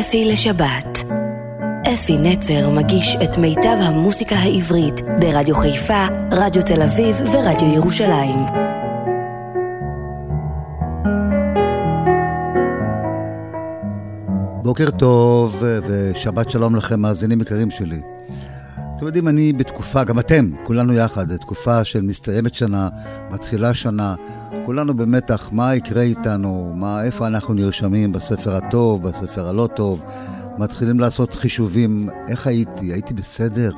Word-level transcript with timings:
אפי 0.00 0.24
לשבת. 0.24 0.98
אפי 1.94 2.18
נצר 2.18 2.70
מגיש 2.70 3.16
את 3.24 3.38
מיטב 3.38 3.76
המוסיקה 3.80 4.36
העברית 4.36 5.00
ברדיו 5.20 5.56
חיפה, 5.56 6.06
רדיו 6.32 6.62
תל 6.62 6.82
אביב 6.82 7.16
ורדיו 7.32 7.74
ירושלים. 7.74 8.38
בוקר 14.62 14.90
טוב 14.90 15.62
ושבת 15.62 16.50
שלום 16.50 16.76
לכם, 16.76 17.00
מאזינים 17.00 17.40
יקרים 17.40 17.70
שלי. 17.70 18.00
אתם 18.98 19.06
יודעים, 19.06 19.28
אני 19.28 19.52
בתקופה, 19.52 20.04
גם 20.04 20.18
אתם, 20.18 20.50
כולנו 20.64 20.92
יחד, 20.92 21.36
תקופה 21.36 21.84
של 21.84 22.02
מסתיימת 22.02 22.54
שנה, 22.54 22.88
מתחילה 23.30 23.74
שנה, 23.74 24.14
כולנו 24.66 24.94
במתח, 24.94 25.48
מה 25.52 25.74
יקרה 25.74 26.02
איתנו, 26.02 26.72
מה, 26.76 27.04
איפה 27.04 27.26
אנחנו 27.26 27.54
נרשמים 27.54 28.12
בספר 28.12 28.56
הטוב, 28.56 29.08
בספר 29.08 29.48
הלא 29.48 29.68
טוב, 29.76 30.04
מתחילים 30.58 31.00
לעשות 31.00 31.34
חישובים, 31.34 32.08
איך 32.28 32.46
הייתי, 32.46 32.92
הייתי 32.92 33.14
בסדר? 33.14 33.72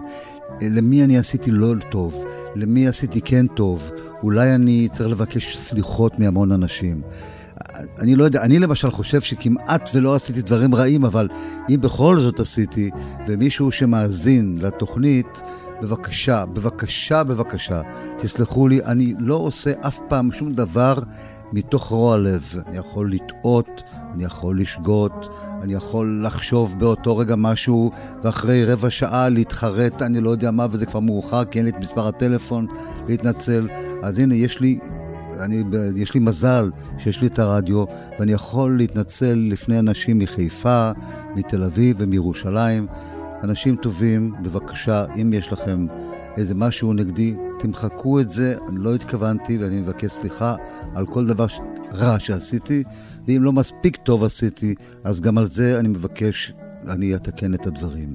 למי 0.61 1.05
אני 1.05 1.19
עשיתי 1.19 1.50
לא 1.50 1.75
טוב? 1.91 2.25
למי 2.56 2.89
עשיתי 2.89 3.20
כן 3.20 3.47
טוב? 3.47 3.91
אולי 4.23 4.55
אני 4.55 4.89
צריך 4.92 5.09
לבקש 5.09 5.56
סליחות 5.56 6.19
מהמון 6.19 6.52
אנשים. 6.52 7.02
אני 7.98 8.16
לא 8.16 8.25
יודע, 8.25 8.43
אני 8.43 8.59
למשל 8.59 8.91
חושב 8.91 9.20
שכמעט 9.20 9.91
ולא 9.95 10.15
עשיתי 10.15 10.43
דברים 10.43 10.75
רעים, 10.75 11.05
אבל 11.05 11.29
אם 11.69 11.80
בכל 11.80 12.19
זאת 12.19 12.41
עשיתי, 12.41 12.91
ומישהו 13.29 13.73
שמאזין 13.73 14.55
לתוכנית, 14.61 15.43
בבקשה, 15.83 16.47
בבקשה, 16.47 17.25
בבקשה, 17.25 17.80
תסלחו 18.19 18.69
לי, 18.69 18.84
אני 18.84 19.15
לא 19.19 19.34
עושה 19.34 19.73
אף 19.80 19.98
פעם 20.09 20.33
שום 20.33 20.53
דבר 20.53 20.95
מתוך 21.53 21.89
רוע 21.89 22.19
לב. 22.19 22.55
אני 22.66 22.77
יכול 22.77 23.12
לטעות, 23.12 23.83
אני 24.15 24.25
יכול 24.25 24.61
לשגות, 24.61 25.28
אני 25.62 25.75
יכול 25.75 26.23
לחשוב 26.27 26.78
באותו 26.78 27.17
רגע 27.17 27.34
משהו, 27.37 27.91
ואחרי 28.23 28.65
רבע 28.65 28.91
שעה 28.91 29.28
להתחרט, 29.28 30.03
אני 30.03 30.20
לא 30.20 30.31
יודע 30.31 30.50
מה, 30.50 30.67
וזה 30.70 30.87
כבר 30.87 31.00
מאוחר, 31.00 31.44
כי 31.44 31.59
אין 31.59 31.67
לי 31.67 31.70
את 31.70 31.81
מספר 31.81 32.09
הטלפון, 32.09 32.67
להתנצל. 33.09 33.69
אז 34.03 34.19
הנה, 34.19 34.34
יש 34.34 34.61
לי 34.61 34.78
אני, 35.44 35.62
יש 35.96 36.14
לי 36.14 36.20
מזל 36.20 36.70
שיש 36.98 37.20
לי 37.20 37.27
את 37.27 37.38
הרדיו, 37.38 37.84
ואני 38.19 38.33
יכול 38.33 38.77
להתנצל 38.77 39.48
לפני 39.52 39.78
אנשים 39.78 40.19
מחיפה, 40.19 40.91
מתל 41.36 41.64
אביב 41.64 41.97
ומירושלים. 41.98 42.86
אנשים 43.42 43.77
טובים, 43.77 44.32
בבקשה, 44.42 45.05
אם 45.16 45.32
יש 45.32 45.52
לכם 45.52 45.86
איזה 46.36 46.55
משהו 46.55 46.92
נגדי, 46.92 47.36
תמחקו 47.58 48.20
את 48.20 48.30
זה, 48.30 48.56
אני 48.69 48.78
לא 48.78 48.94
התכוונתי 48.94 49.58
ואני 49.58 49.80
מבקש 49.80 50.12
סליחה 50.12 50.56
על 50.94 51.06
כל 51.06 51.27
דבר 51.27 51.47
רע 51.94 52.19
שעשיתי, 52.19 52.82
ואם 53.27 53.42
לא 53.42 53.52
מספיק 53.52 53.97
טוב 53.97 54.25
עשיתי, 54.25 54.75
אז 55.04 55.20
גם 55.20 55.38
על 55.38 55.47
זה 55.47 55.80
אני 55.80 55.88
מבקש, 55.88 56.52
אני 56.88 57.14
אתקן 57.14 57.54
את 57.54 57.66
הדברים. 57.66 58.14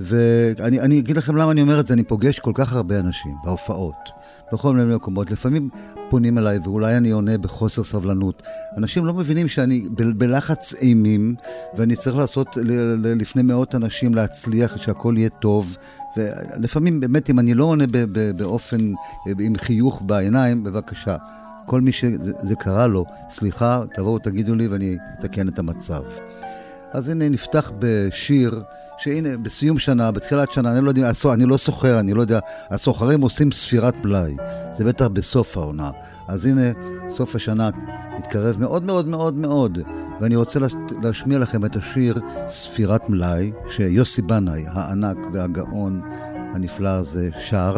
ואני 0.00 0.98
אגיד 0.98 1.16
לכם 1.16 1.36
למה 1.36 1.52
אני 1.52 1.62
אומר 1.62 1.80
את 1.80 1.86
זה, 1.86 1.94
אני 1.94 2.04
פוגש 2.04 2.38
כל 2.38 2.52
כך 2.54 2.72
הרבה 2.72 3.00
אנשים 3.00 3.34
בהופעות. 3.44 4.22
בכל 4.52 4.74
מיני 4.74 4.94
מקומות. 4.94 5.30
לפעמים 5.30 5.68
פונים 6.10 6.38
אליי, 6.38 6.58
ואולי 6.64 6.96
אני 6.96 7.10
עונה 7.10 7.38
בחוסר 7.38 7.84
סבלנות. 7.84 8.42
אנשים 8.76 9.06
לא 9.06 9.14
מבינים 9.14 9.48
שאני 9.48 9.88
ב- 9.94 10.18
בלחץ 10.18 10.74
אימים, 10.74 11.34
ואני 11.74 11.96
צריך 11.96 12.16
לעשות 12.16 12.56
לפני 13.04 13.42
מאות 13.42 13.74
אנשים 13.74 14.14
להצליח, 14.14 14.76
שהכל 14.76 15.14
יהיה 15.18 15.28
טוב. 15.28 15.76
ולפעמים, 16.16 17.00
באמת, 17.00 17.30
אם 17.30 17.38
אני 17.38 17.54
לא 17.54 17.64
עונה 17.64 17.86
ב- 17.86 18.04
ב- 18.12 18.30
באופן, 18.36 18.92
עם 19.40 19.56
חיוך 19.56 20.02
בעיניים, 20.06 20.64
בבקשה. 20.64 21.16
כל 21.66 21.80
מי 21.80 21.92
שזה 21.92 22.54
קרה 22.58 22.86
לו, 22.86 23.04
סליחה, 23.30 23.82
תבואו 23.94 24.18
תגידו 24.18 24.54
לי 24.54 24.66
ואני 24.66 24.96
אתקן 25.18 25.48
את 25.48 25.58
המצב. 25.58 26.02
אז 26.92 27.08
הנה 27.08 27.28
נפתח 27.28 27.72
בשיר 27.78 28.62
שהנה, 29.04 29.36
בסיום 29.36 29.78
שנה, 29.78 30.10
בתחילת 30.10 30.52
שנה, 30.52 30.72
אני 30.72 30.84
לא 30.84 30.90
יודע, 30.90 31.12
אני 31.34 31.44
לא 31.46 31.56
סוחר, 31.56 32.00
אני 32.00 32.14
לא 32.14 32.20
יודע, 32.20 32.38
הסוחרים 32.70 33.20
עושים 33.20 33.52
ספירת 33.52 34.04
מלאי. 34.04 34.36
זה 34.78 34.84
בטח 34.84 35.06
בסוף 35.06 35.56
העונה. 35.56 35.90
אז 36.28 36.46
הנה, 36.46 36.70
סוף 37.08 37.34
השנה 37.34 37.70
מתקרב 38.18 38.60
מאוד 38.60 38.82
מאוד 38.82 39.06
מאוד 39.06 39.34
מאוד, 39.34 39.78
ואני 40.20 40.36
רוצה 40.36 40.58
להשמיע 41.02 41.38
לכם 41.38 41.64
את 41.64 41.76
השיר 41.76 42.14
ספירת 42.46 43.08
מלאי, 43.10 43.52
שיוסי 43.68 44.22
בנאי, 44.22 44.64
הענק 44.68 45.18
והגאון 45.32 46.00
הנפלא 46.54 46.88
הזה, 46.88 47.30
שר, 47.40 47.76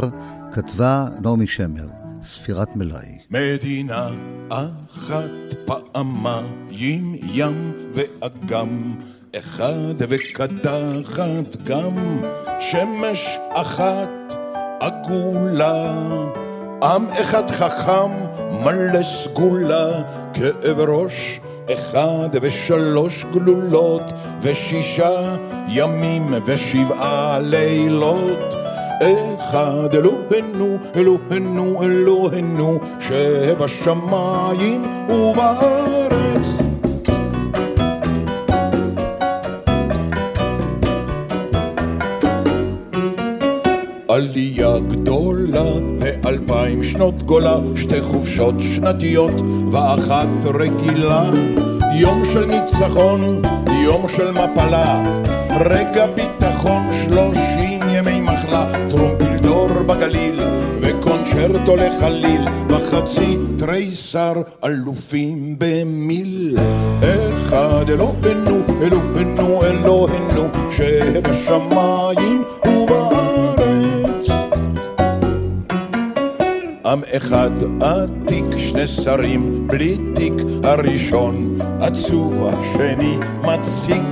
כתבה 0.52 1.06
נעמי 1.22 1.46
שמר. 1.46 1.86
ספירת 2.22 2.76
מלאי. 2.76 3.18
מדינה 3.30 4.08
אחת 4.48 5.30
פעמיים 5.64 7.16
ים 7.22 7.72
ואגם 7.94 8.94
אחד 9.38 9.94
וקדחת 9.98 11.56
גם 11.64 12.22
שמש 12.60 13.38
אחת 13.52 14.34
עגולה. 14.80 15.92
עם 16.82 17.06
אחד 17.20 17.50
חכם 17.50 18.10
מלא 18.50 19.02
סגולה 19.02 20.02
כאב 20.34 20.80
ראש 20.80 21.40
אחד 21.72 22.28
ושלוש 22.32 23.24
גלולות 23.32 24.12
ושישה 24.40 25.36
ימים 25.68 26.34
ושבעה 26.44 27.38
לילות. 27.38 28.54
אחד 29.40 29.94
אלוהינו, 29.94 30.78
אלוהינו, 30.96 31.82
אלוהינו 31.82 32.78
שבשמיים 33.00 34.84
ובארץ 35.10 36.73
עלייה 44.14 44.78
גדולה 44.78 45.64
ואלפיים 45.98 46.82
שנות 46.82 47.22
גולה, 47.22 47.56
שתי 47.76 48.02
חופשות 48.02 48.54
שנתיות 48.60 49.34
ואחת 49.72 50.28
רגילה. 50.54 51.24
יום 51.94 52.22
של 52.24 52.44
ניצחון, 52.44 53.42
יום 53.84 54.08
של 54.08 54.30
מפלה, 54.30 55.20
רגע 55.60 56.06
ביטחון, 56.06 56.82
שלושים 56.92 57.80
ימי 57.90 58.20
מחלה, 58.20 58.66
טרומפילדור 58.90 59.68
בגליל 59.68 60.40
וקונצ'רטו 60.80 61.76
לחליל, 61.76 62.48
וחצי 62.68 63.38
תריסר 63.58 64.32
אלופים 64.64 65.56
במיל. 65.58 66.58
אחד 67.00 67.84
אלוהינו, 67.90 68.62
אלוהינו, 68.82 69.64
אלוהינו, 69.64 70.48
שבשמיים 70.70 72.44
עם 76.94 77.02
אחד 77.16 77.50
עתיק, 77.80 78.44
שני 78.58 78.86
שרים 78.86 79.66
בלי 79.68 79.98
תיק, 80.14 80.32
הראשון. 80.62 81.58
עצוב, 81.80 82.54
השני 82.54 83.18
מצחיק, 83.42 84.02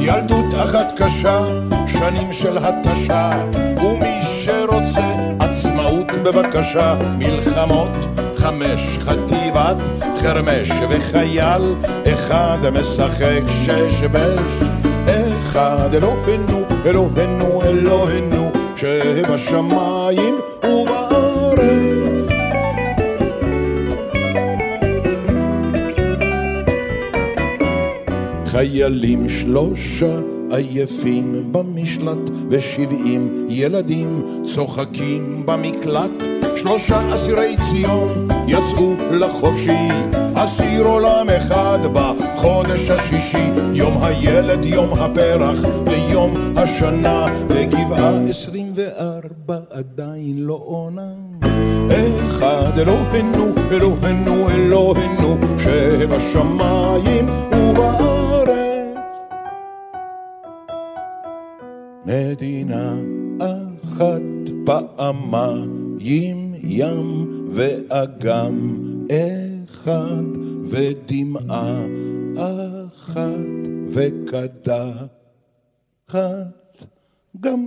ילדות 0.00 0.54
אחת 0.54 0.92
קשה, 1.02 1.40
שנים 1.86 2.32
של 2.32 2.58
התשה, 2.58 3.30
ומי 3.76 4.22
שרוצה 4.24 5.14
עצמאות 5.40 6.06
בבקשה, 6.06 6.94
מלחמות 7.18 7.90
חמש, 8.36 8.98
חטיבת 8.98 9.76
חרמש 10.16 10.70
וחייל, 10.90 11.74
אחד 12.12 12.58
משחק 12.72 13.42
שש 13.66 14.02
בש, 14.12 14.68
אחד 15.38 15.94
אלוהינו, 15.94 16.62
אלוהינו, 16.86 17.62
אלוהינו, 17.62 18.50
שבשמיים 18.76 20.34
ובארץ. 20.64 21.91
חיילים 28.62 29.28
שלושה 29.28 30.20
עייפים 30.50 31.52
במשלט, 31.52 32.30
ושבעים 32.50 33.46
ילדים 33.48 34.22
צוחקים 34.44 35.46
במקלט. 35.46 36.10
שלושה 36.56 37.14
אסירי 37.14 37.56
ציון 37.70 38.28
יצאו 38.48 38.94
לחופשי, 39.10 39.88
אסיר 40.34 40.84
עולם 40.84 41.26
אחד 41.36 41.78
בחודש 41.92 42.90
השישי, 42.90 43.50
יום 43.72 44.04
הילד, 44.04 44.64
יום 44.64 44.92
הפרח 44.92 45.60
ויום 45.86 46.34
השנה, 46.56 47.26
וגבעה 47.48 48.28
עשרים 48.30 48.72
וארבע 48.74 49.58
עדיין 49.70 50.38
לא 50.38 50.60
עונה. 50.64 51.12
אחד 52.28 52.78
אלוהינו, 52.78 53.54
אלוהינו, 53.72 54.50
אלוהינו, 54.50 55.36
שבשמיים 55.58 57.28
ובארץ. 57.52 58.31
מדינה 62.06 62.94
אחת 63.38 64.22
פעמיים 64.64 66.54
ים 66.58 67.28
ואגם 67.52 68.78
אחד 69.60 70.24
ודמעה 70.64 71.80
אחת 72.36 73.68
וקדחת 73.88 75.08
גם. 77.40 77.66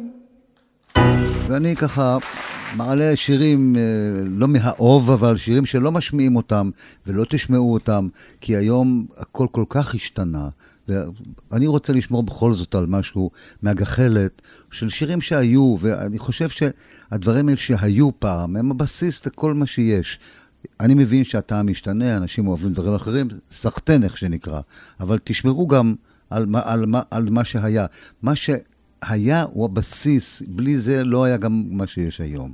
ואני 1.48 1.76
ככה 1.76 2.18
מעלה 2.76 3.16
שירים, 3.16 3.76
אה, 3.76 3.82
לא 4.26 4.48
מהאוב, 4.48 5.12
אבל 5.12 5.38
שירים 5.38 5.66
שלא 5.66 5.92
משמיעים 5.92 6.36
אותם 6.36 6.70
ולא 7.08 7.26
תשמעו 7.30 7.74
אותם, 7.74 8.08
כי 8.42 8.56
היום 8.56 9.08
הכל 9.18 9.48
כל 9.52 9.66
כך 9.70 9.96
השתנה. 9.96 10.50
ואני 10.88 11.68
רוצה 11.68 11.94
לשמור 11.94 12.24
בכל 12.24 12.54
זאת 12.54 12.76
על 12.76 12.86
משהו 12.86 13.32
מהגחלת 13.62 14.42
של 14.72 14.90
שירים 14.90 15.22
שהיו, 15.22 15.76
ואני 15.80 16.20
חושב 16.20 16.50
שהדברים 16.50 17.48
האלה 17.48 17.58
שהיו 17.58 18.20
פעם 18.20 18.58
הם 18.58 18.72
הבסיס 18.72 19.26
לכל 19.26 19.54
מה 19.54 19.66
שיש. 19.66 20.20
אני 20.80 20.94
מבין 20.94 21.24
שהטעם 21.24 21.68
משתנה, 21.72 22.18
אנשים 22.18 22.48
אוהבים 22.48 22.72
דברים 22.72 22.94
אחרים, 22.94 23.28
סחטיין 23.52 24.04
איך 24.04 24.18
שנקרא, 24.18 24.62
אבל 25.00 25.20
תשמרו 25.24 25.68
גם 25.68 25.96
על, 26.30 26.46
על, 26.54 26.86
על, 26.94 27.02
על 27.12 27.30
מה 27.30 27.44
שהיה. 27.44 27.86
מה 28.22 28.34
שהיה 28.36 29.44
הוא 29.44 29.66
הבסיס, 29.66 30.44
בלי 30.48 30.78
זה 30.78 31.04
לא 31.04 31.24
היה 31.24 31.38
גם 31.38 31.64
מה 31.70 31.88
שיש 31.88 32.22
היום. 32.22 32.54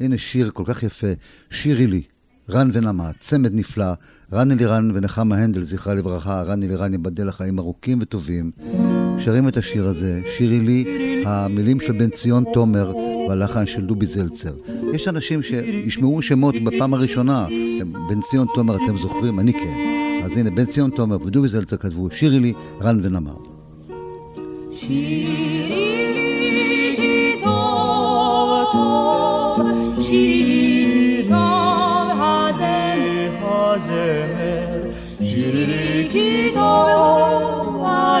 הנה 0.00 0.18
שיר 0.18 0.50
כל 0.50 0.64
כך 0.66 0.82
יפה, 0.82 1.12
שירי 1.50 1.86
לי, 1.86 2.02
רן 2.50 2.70
ונמה, 2.72 3.10
צמד 3.18 3.54
נפלא, 3.54 3.92
רן 4.32 4.50
אלירן 4.50 4.90
ונחמה 4.94 5.36
הנדל, 5.36 5.62
זכרה 5.62 5.94
לברכה, 5.94 6.42
רן 6.42 6.62
אלירן 6.62 6.92
ייבדל 6.92 7.26
לחיים 7.26 7.58
ארוכים 7.58 7.98
וטובים. 8.00 8.50
שרים 9.18 9.48
את 9.48 9.56
השיר 9.56 9.88
הזה, 9.88 10.20
שירי 10.36 10.60
לי, 10.60 10.84
המילים 11.26 11.80
של 11.80 11.92
בן 11.92 12.10
ציון 12.10 12.44
תומר 12.52 12.92
והלחן 13.28 13.66
של 13.66 13.86
דובי 13.86 14.06
זלצר. 14.06 14.54
יש 14.94 15.08
אנשים 15.08 15.42
שישמעו 15.42 16.22
שמות 16.22 16.54
בפעם 16.64 16.94
הראשונה, 16.94 17.46
בן 18.08 18.20
ציון 18.20 18.46
תומר, 18.54 18.76
אתם 18.76 18.96
זוכרים? 18.96 19.40
אני 19.40 19.52
כן. 19.52 19.76
אז 20.24 20.36
הנה, 20.36 20.50
בן 20.50 20.64
ציון 20.64 20.90
תומר 20.90 21.26
ודובי 21.26 21.48
זלצר 21.48 21.76
כתבו, 21.76 22.08
שירי 22.10 22.40
לי, 22.40 22.52
רן 22.80 23.00
ונמה. 23.02 23.32
שירי 24.72 25.26
לי 25.74 26.94
כי 26.96 27.44
טוב 27.44 28.64
טוב, 29.56 30.02
שירי 30.02 30.42
לי 30.44 30.51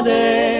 כי 0.04 0.51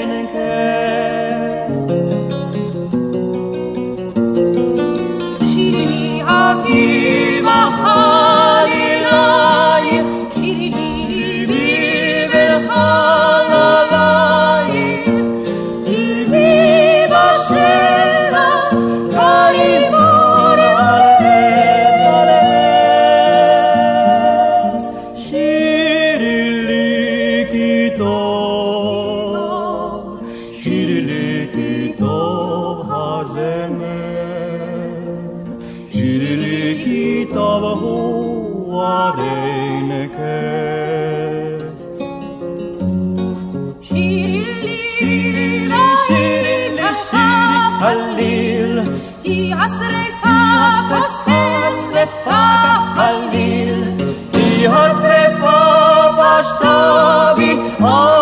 טוב 57.53 58.22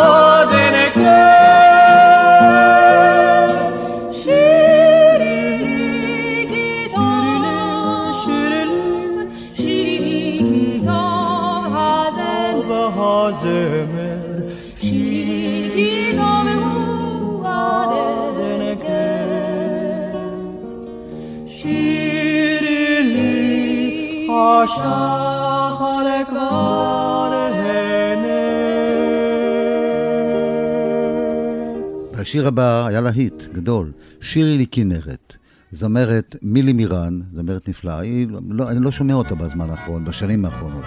השיר 32.30 32.48
הבא 32.48 32.86
היה 32.86 33.00
להיט 33.00 33.42
גדול, 33.52 33.92
שירי 34.20 34.58
לי 34.58 34.66
כנרת. 34.70 35.36
זמרת 35.70 36.36
מילי 36.42 36.72
מירן, 36.72 37.20
זמרת 37.34 37.68
נפלאה, 37.68 37.98
היא, 37.98 38.26
לא, 38.48 38.70
אני 38.70 38.80
לא 38.80 38.92
שומע 38.92 39.14
אותה 39.14 39.34
בזמן 39.34 39.70
האחרון, 39.70 40.04
בשנים 40.04 40.44
האחרונות. 40.44 40.84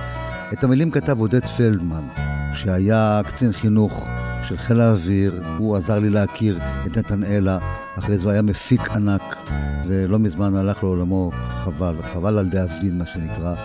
את 0.54 0.64
המילים 0.64 0.92
כתב 0.92 1.20
עודד 1.20 1.46
פלדמן, 1.46 2.08
שהיה 2.54 3.22
קצין 3.28 3.52
חינוך 3.52 4.08
של 4.44 4.58
חיל 4.58 4.82
האוויר, 4.82 5.44
הוא 5.58 5.76
עזר 5.76 6.00
לי 6.00 6.10
להכיר 6.10 6.60
את 6.86 6.98
נתנאלה, 6.98 7.58
אחרי 8.00 8.18
זה 8.18 8.24
הוא 8.24 8.32
היה 8.32 8.42
מפיק 8.42 8.90
ענק, 8.90 9.50
ולא 9.86 10.20
מזמן 10.20 10.56
הלך 10.56 10.84
לעולמו, 10.84 11.32
חבל, 11.34 11.96
חבל 12.04 12.38
על 12.38 12.50
דאבדין 12.50 12.98
מה 12.98 13.06
שנקרא. 13.06 13.56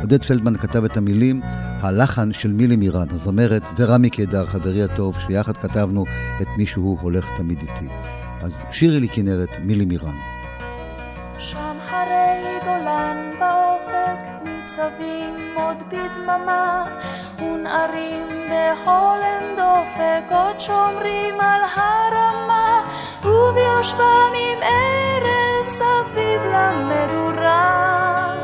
עודד 0.00 0.24
פלדמן 0.24 0.56
כתב 0.56 0.84
את 0.84 0.96
המילים, 0.96 1.40
הלחן 1.80 2.32
של 2.32 2.52
מילי 2.52 2.76
מירן, 2.76 3.06
הזמרת, 3.10 3.62
ורמי 3.76 4.10
קידר, 4.10 4.46
חברי 4.46 4.82
הטוב, 4.82 5.18
שיחד 5.18 5.56
כתבנו 5.56 6.04
את 6.42 6.48
מישהו 6.58 6.98
הולך 7.00 7.28
תמיד 7.36 7.58
איתי. 7.60 7.88
אז 8.40 8.52
שירי 8.70 9.00
לי 9.00 9.08
כנרת, 9.08 9.50
מילי 9.64 9.84
מירן. 9.84 10.16
שם 11.38 11.76
הרי 11.88 12.58
גולן 12.64 13.30
באופק 13.38 14.44
ניצבים 14.44 15.34
עוד 15.56 15.76
בדממה 15.88 16.84
ונערים 17.62 18.28
בהולם 18.50 19.42
דופק 19.56 20.32
עוד 20.32 20.60
שומרים 20.60 21.40
על 21.40 21.60
הרמה 21.76 22.82
וביושבם 23.24 24.32
עם 24.34 24.58
ערב 24.62 25.68
סביב 25.68 26.42
למדורה. 26.42 28.34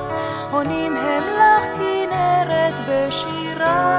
עונים 0.53 0.97
הם 0.97 1.23
לך 1.23 1.65
כנרת 1.79 2.75
בשירה 2.89 3.98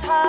다. 0.00 0.27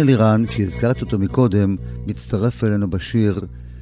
רן 0.00 0.06
אלירן, 0.08 0.44
שהזכרתי 0.50 1.00
אותו 1.00 1.18
מקודם, 1.18 1.76
מצטרף 2.06 2.64
אלינו 2.64 2.90
בשיר 2.90 3.40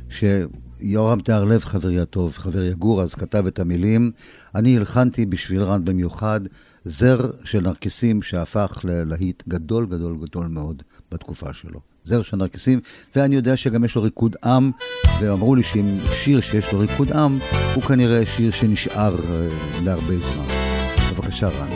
שיורם 0.08 1.20
תיאר 1.20 1.44
לב, 1.44 1.64
חברי 1.64 2.00
הטוב, 2.00 2.36
חברי 2.36 2.70
הגור, 2.70 3.02
אז 3.02 3.14
כתב 3.14 3.46
את 3.46 3.58
המילים. 3.58 4.10
אני 4.54 4.76
הלחנתי 4.76 5.26
בשביל 5.26 5.62
רן 5.62 5.84
במיוחד 5.84 6.40
זר 6.84 7.30
של 7.44 7.60
נרקיסים 7.60 8.22
שהפך 8.22 8.80
ללהיט 8.84 9.42
גדול 9.48 9.86
גדול 9.86 10.16
גדול 10.22 10.46
מאוד 10.46 10.82
בתקופה 11.12 11.52
שלו. 11.52 11.80
זר 12.04 12.22
של 12.22 12.36
נרקיסים, 12.36 12.80
ואני 13.16 13.36
יודע 13.36 13.56
שגם 13.56 13.84
יש 13.84 13.96
לו 13.96 14.02
ריקוד 14.02 14.36
עם, 14.44 14.70
ואמרו 15.20 15.54
לי 15.54 15.62
שאם 15.62 15.98
שיר 16.12 16.40
שיש 16.40 16.72
לו 16.72 16.78
ריקוד 16.78 17.12
עם, 17.12 17.38
הוא 17.74 17.82
כנראה 17.82 18.26
שיר 18.26 18.50
שנשאר 18.50 19.16
אה, 19.16 19.48
להרבה 19.82 20.14
זמן. 20.18 20.46
בבקשה, 21.12 21.48
רן. 21.48 21.68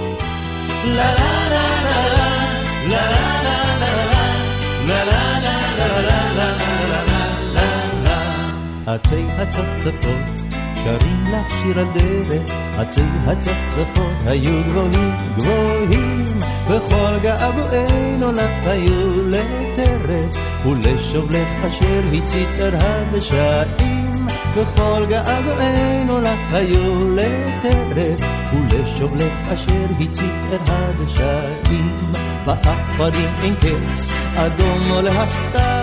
עצי 8.86 9.24
הצפצפות 9.38 10.52
שרים 10.84 11.24
לך 11.32 11.52
שיר 11.62 11.80
הדרך, 11.80 12.50
עצי 12.78 13.02
הצפצפות 13.26 14.12
היו 14.26 14.62
גבוהים 14.68 15.14
גבוהים, 15.36 16.38
וכל 16.68 17.18
געגועינו 17.22 18.32
לך 18.32 18.66
היו 18.66 19.28
לטרף, 19.28 20.36
ולשוב 20.66 21.30
לך 21.30 21.66
אשר 21.68 22.02
הצית 22.12 22.48
את 22.68 22.74
הדשאים, 22.78 24.26
וכל 24.54 25.04
געגועינו 25.08 26.18
לך 26.18 26.52
היו 26.52 27.14
לטרף, 27.14 28.30
ולשוב 28.52 29.16
לך 29.16 29.52
אשר 29.54 29.86
הצית 30.00 30.54
את 30.54 30.68
הדשאים. 30.68 32.12
בעפרים 32.46 33.30
אין 33.42 33.54
קץ, 33.54 34.08
אדום 34.36 34.90
עולה 34.90 35.22
הסתיו, 35.22 35.81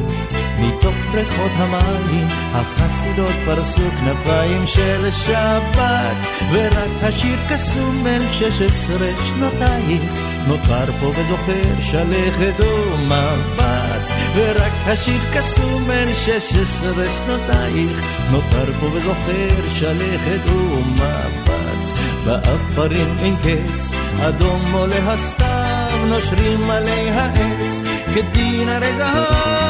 מתוך 0.60 0.94
בריכות 1.12 1.50
המים, 1.54 2.26
החסידות 2.52 3.32
פרסו 3.44 3.82
כנפיים 3.90 4.66
של 4.66 5.10
שבת, 5.10 6.16
ורק 6.52 6.90
השיר 7.02 7.38
קסום 7.50 8.04
בן 8.04 8.28
שש 8.32 8.60
עשרה 8.62 9.10
שנותייך, 9.24 10.02
נותר 10.46 10.92
פה 11.00 11.06
וזוכר 11.06 11.80
שלכת 11.80 12.60
ומבט, 12.60 14.10
ורק 14.34 14.72
השיר 14.86 15.20
קסום 15.32 15.84
בן 15.84 16.14
שש 16.14 16.56
עשרה 16.62 17.04
שנותייך, 17.08 18.06
נותר 18.30 18.72
פה 18.80 18.86
וזוכר 18.86 19.66
שלכת 19.74 20.48
ומבט, 20.48 21.98
באפרים 22.24 23.16
אין 23.18 23.36
קץ, 23.36 23.92
אדום 24.20 24.72
עולה 24.72 25.12
הסתיו, 25.12 26.06
נושרים 26.06 26.70
עלי 26.70 27.10
העץ, 27.10 27.82
כדין 28.14 28.68
הרי 28.68 28.96
זהב, 28.96 29.69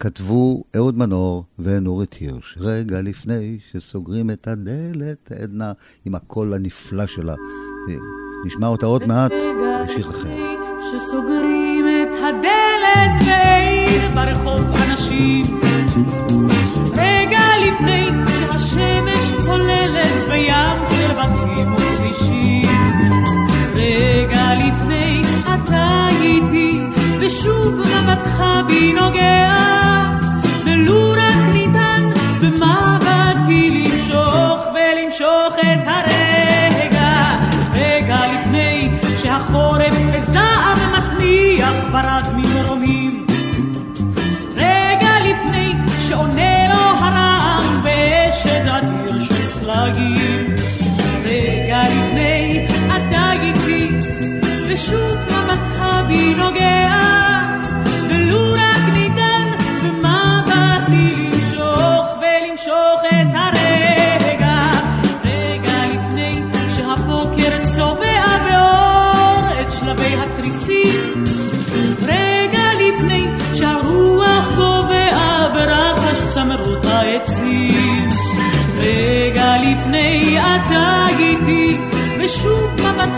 כתבו 0.00 0.64
אהוד 0.76 0.98
מנור 0.98 1.44
ונורית 1.58 2.14
הירש. 2.14 2.58
רגע 2.60 3.00
לפני 3.00 3.58
שסוגרים 3.72 4.30
את 4.30 4.48
הדלת, 4.48 5.32
עדנה 5.42 5.72
עם 6.04 6.14
הקול 6.14 6.54
הנפלא 6.54 7.06
שלה. 7.06 7.34
נשמע 8.44 8.66
אותה 8.66 8.86
עוד 8.86 9.06
מעט 9.06 9.32
בשיר 9.84 10.10
אחר. 10.10 10.36
שסוגרים 10.80 11.86
את 11.88 12.14
הדלת 12.18 13.28
ואין 13.28 14.14
ברחוב 14.14 14.60
אנשים 14.60 15.44
רגע 16.96 17.40
לפני 17.66 18.08
שהשמש 18.28 19.44
צוללת 19.44 19.83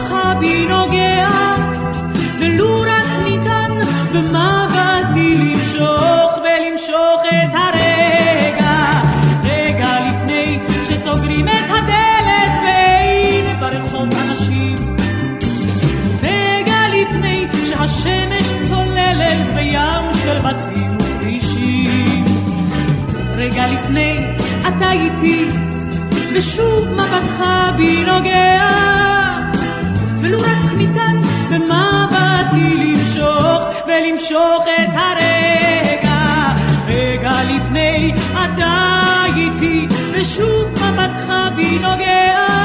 מבטך 0.07 0.39
בי 0.39 0.67
נוגע 0.69 1.29
ולו 2.39 2.81
רק 2.81 3.25
ניתן 3.25 3.73
במבטי 4.13 5.35
למשוך 5.37 6.39
ולמשוך 6.39 7.23
את 7.29 7.55
הרגע. 7.55 9.01
רגע 9.45 9.89
לפני 10.09 10.59
שסוגרים 10.89 11.49
את 11.49 11.71
הדלת 11.71 12.53
ואין 12.65 13.61
ברחוב 13.61 14.09
אנשים 14.31 14.97
רגע 16.23 16.79
לפני 16.89 17.47
שהשמש 17.65 18.69
צוללת 18.69 19.55
בים 19.55 20.15
של 20.23 20.39
בתים 20.39 20.99
וכבישים 20.99 22.25
לפני, 23.39 24.27
אתה 24.61 24.93
איתי, 24.93 25.49
ושוב 26.35 26.89
מבטך 26.89 27.45
בי 27.77 28.05
נוגע, 28.05 28.86
ולו 30.27 30.39
רק 30.41 30.73
ניתן 30.77 31.17
במבטי 31.51 32.77
למשוך, 32.77 33.63
ולמשוך 33.87 34.65
את 34.65 34.95
הרגע. 34.95 36.53
רגע 36.89 37.33
לפני, 37.43 38.15
אתה 38.33 39.23
איתי, 39.37 39.89
ושוב 40.13 40.65
מבטך 40.73 41.33
בי 41.57 41.79
נוגע, 41.79 42.56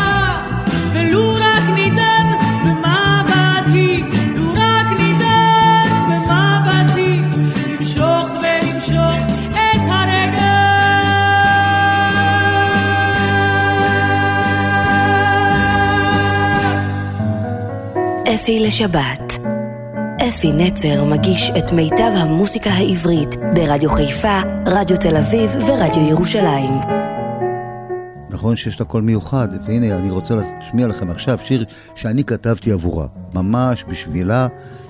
אפי 18.51 18.59
לשבת. 18.59 19.33
אפי 20.29 20.51
נצר 20.51 21.03
מגיש 21.03 21.51
את 21.57 21.71
מיטב 21.71 22.11
המוסיקה 22.15 22.69
העברית 22.69 23.29
ברדיו 23.55 23.89
חיפה, 23.89 24.39
רדיו 24.67 24.97
תל 24.97 25.17
אביב 25.17 25.51
ורדיו 25.67 26.09
ירושלים. 26.09 26.73
נכון 28.29 28.55
שיש 28.55 28.79
לה 28.79 28.85
קול 28.85 29.01
מיוחד, 29.01 29.47
והנה 29.65 29.97
אני 29.99 30.09
רוצה 30.11 30.35
להשמיע 30.35 30.87
לכם 30.87 31.09
עכשיו 31.09 31.37
שיר 31.43 31.65
שאני 31.95 32.23
כתבתי 32.23 32.71
עבורה, 32.71 33.07
ממש 33.33 33.85
בשבילה. 33.87 34.47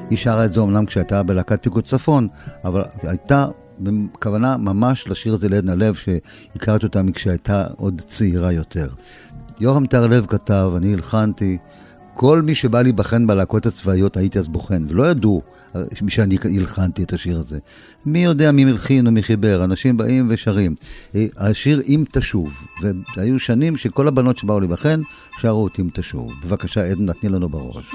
היא 0.10 0.18
שרה 0.18 0.46
את 0.46 0.52
זה 0.52 0.62
אמנם 0.62 0.86
כשהייתה 0.86 1.24
בלהקת 1.24 1.64
פיקוד 1.64 1.84
צפון, 1.84 2.28
אבל 2.64 2.82
הייתה 3.04 3.48
בכוונה 3.80 4.58
ממש 4.58 5.08
לשיר 5.08 5.36
את 5.36 5.40
זה 5.40 5.50
לעדנה 5.50 5.76
לב, 5.76 5.94
שהכרתי 5.94 6.86
אותה 6.86 7.02
מכשהייתה 7.02 7.66
עוד 7.78 8.02
צעירה 8.06 8.52
יותר. 8.52 8.88
יורם 9.60 9.86
טהרלב 9.86 10.26
כתב, 10.26 10.72
אני 10.78 10.94
הלחנתי, 10.94 11.58
כל 12.22 12.42
מי 12.42 12.56
שבא 12.56 12.82
להיבחן 12.82 13.28
בלהקות 13.28 13.66
הצבאיות 13.66 14.18
הייתי 14.18 14.40
אז 14.40 14.48
בוחן, 14.48 14.86
ולא 14.90 15.12
ידעו 15.12 15.42
אה, 15.76 15.82
שאני 16.08 16.38
הלחנתי 16.58 17.04
את 17.04 17.14
השיר 17.14 17.40
הזה. 17.40 17.60
מי 18.06 18.24
יודע 18.24 18.52
מי 18.52 18.66
מלחין 18.66 19.08
או 19.08 19.12
מי 19.12 19.24
חיבר, 19.24 19.64
אנשים 19.64 19.98
באים 19.98 20.28
ושרים. 20.30 20.76
אה, 21.16 21.26
השיר 21.38 21.82
אם 21.88 22.04
תשוב, 22.12 22.68
והיו 23.18 23.40
שנים 23.40 23.78
שכל 23.78 24.08
הבנות 24.08 24.38
שבאו 24.38 24.60
להיבחן 24.60 25.02
שרו 25.38 25.68
את 25.68 25.80
אם 25.80 25.90
תשוב. 25.94 26.34
בבקשה, 26.44 26.86
עדן, 26.92 27.14
תני 27.14 27.30
לנו 27.30 27.50
בראש. 27.50 27.92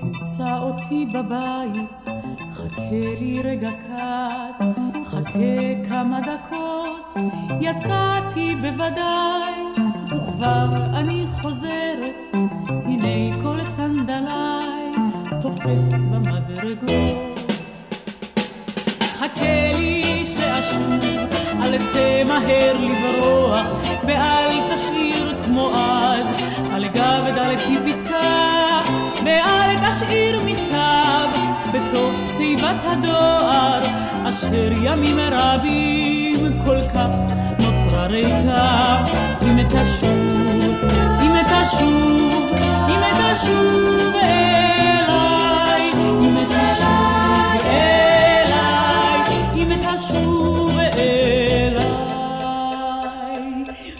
תמצא 0.00 0.58
אותי 0.58 1.06
בבית, 1.14 2.08
חכה 2.54 2.90
לי 3.20 3.42
רגע 3.44 3.70
קט, 3.70 4.64
חכה 5.10 5.88
כמה 5.88 6.20
דקות, 6.20 7.24
יצאתי 7.60 8.54
בוודאי, 8.54 9.83
וכבר 10.44 10.84
אני 10.94 11.24
חוזרת, 11.40 12.36
הנה 12.84 13.42
כל 13.42 13.58
סנדליי 13.76 14.90
תופת 15.42 15.98
במדרגות. 16.10 17.38
חכה 19.18 19.76
לי 19.78 20.24
שאשוב, 20.26 20.92
אל 21.62 21.78
תמהר 21.78 22.76
לברוח, 22.78 23.66
ואל 24.06 24.76
תשאיר 24.76 25.34
כמו 25.44 25.70
אז, 25.74 26.26
על 26.72 26.84
גב 26.88 27.24
דלתי 27.34 27.76
פתקה, 27.86 28.80
ואל 29.24 29.90
תשאיר 29.90 30.40
מכתב, 30.46 31.28
בתוך 31.72 32.14
תיבת 32.36 32.84
הדואר, 32.84 33.78
אשר 34.28 34.72
ימים 34.82 35.18
רבים 35.20 36.64
כל 36.64 36.80
כך 36.94 37.08
נותרה 37.58 38.06
ריקה. 38.06 39.04
אם 39.42 39.68
תשוב, 39.68 40.33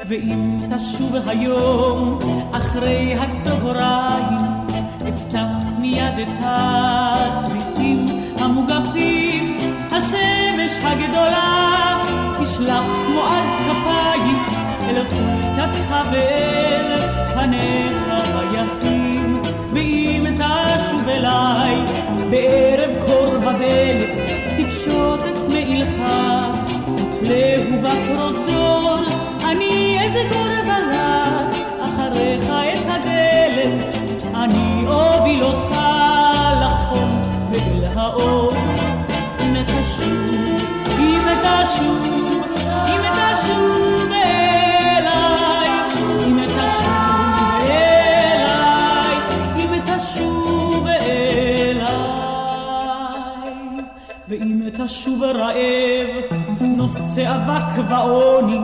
ואם 0.08 0.60
תשוב 0.76 1.16
היום 1.26 2.18
אחרי 2.52 3.14
הצהריים, 3.14 4.38
אפתח 5.08 5.66
מיד 5.78 6.18
את 6.22 6.28
התריסים 6.40 8.06
המוגפים, 8.38 9.56
השמש 9.90 10.72
הגדולה 10.82 12.02
תשלח 12.42 12.84
כמו 13.06 13.22
אז 13.26 13.60
כפיים 13.66 14.53
אל 14.88 15.04
חולצתך 15.10 15.94
ואל 16.12 16.96
פניך 17.34 17.96
היפים, 18.34 19.42
ואם 19.74 20.26
תשוב 20.34 21.08
אליי 21.08 21.76
בערב 22.30 22.90
קור 23.06 23.38
בדלת, 23.38 24.08
תפשוט 24.58 25.20
את 25.20 25.50
מעילך, 25.52 26.10
ותלהו 27.22 27.80
בפרוזדור, 27.82 29.00
אני 29.44 29.98
אסגור 30.00 30.48
בלט 30.64 31.56
אחריך 31.82 32.44
את 32.44 32.86
הדלת, 32.88 33.94
אני 34.34 34.84
אוביל 34.86 35.44
אותך 35.44 35.78
לחום 36.60 37.22
ואל 37.50 37.84
האור. 37.94 38.53
תשוב 54.84 55.22
רעב, 55.22 56.38
נושא 56.60 57.34
אבק 57.34 57.90
ועוני, 57.90 58.58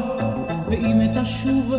ואם 0.69 1.01
תשוב 1.15 1.75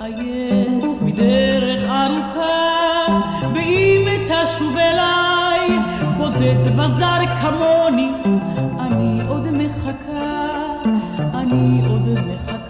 עייף 0.00 1.02
מדרך 1.02 1.82
ארוכה, 1.82 3.06
ואם 3.54 4.08
תשוב 4.28 4.76
אליי, 4.76 5.78
בודד 6.16 6.76
בזר 6.76 7.26
כמוני, 7.40 8.12
אני 8.80 9.20
עוד 9.28 9.46
מחכה, 9.50 10.46
אני 11.34 11.80
עוד 11.88 12.08
מחכה. 12.08 12.65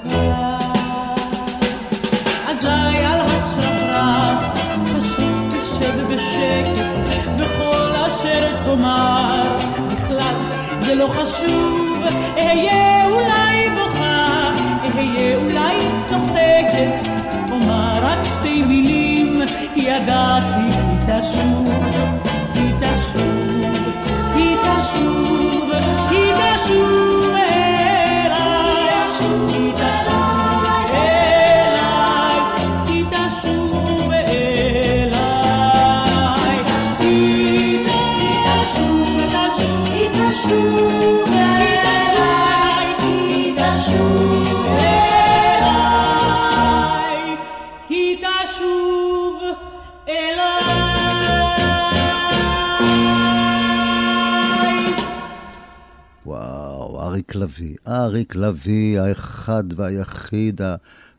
לביא. 57.36 57.76
אריק 57.88 58.36
לביא, 58.36 59.00
האחד 59.00 59.64
והיחיד, 59.76 60.60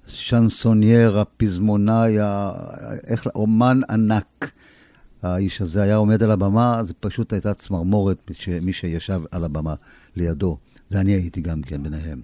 השנסונייר, 0.07 1.19
הפזמונאי, 1.19 2.19
ה- 2.19 2.51
איך, 3.07 3.27
אומן 3.35 3.79
ענק. 3.89 4.51
האיש 5.23 5.61
הזה 5.61 5.81
היה 5.81 5.95
עומד 5.95 6.23
על 6.23 6.31
הבמה, 6.31 6.83
זה 6.83 6.93
פשוט 6.99 7.33
הייתה 7.33 7.53
צמרמורת 7.53 8.31
מי 8.61 8.73
שישב 8.73 9.21
על 9.31 9.43
הבמה 9.43 9.73
לידו. 10.15 10.57
זה 10.89 10.99
אני 10.99 11.11
הייתי 11.11 11.41
גם 11.41 11.61
כן 11.61 11.83
ביניהם. 11.83 12.21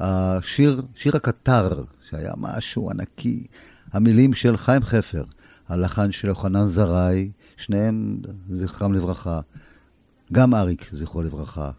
השיר, 0.00 0.82
שיר 0.94 1.16
הקטר, 1.16 1.84
שהיה 2.10 2.32
משהו 2.36 2.90
ענקי, 2.90 3.46
המילים 3.92 4.34
של 4.34 4.56
חיים 4.56 4.82
חפר, 4.82 5.24
הלחן 5.68 6.12
של 6.12 6.28
יוחנן 6.28 6.66
זרעי, 6.66 7.30
שניהם 7.56 8.18
זכרם 8.50 8.92
לברכה. 8.92 9.40
גם 10.32 10.54
אריק, 10.54 10.88
זכרו 10.92 11.22
לברכה. 11.22 11.70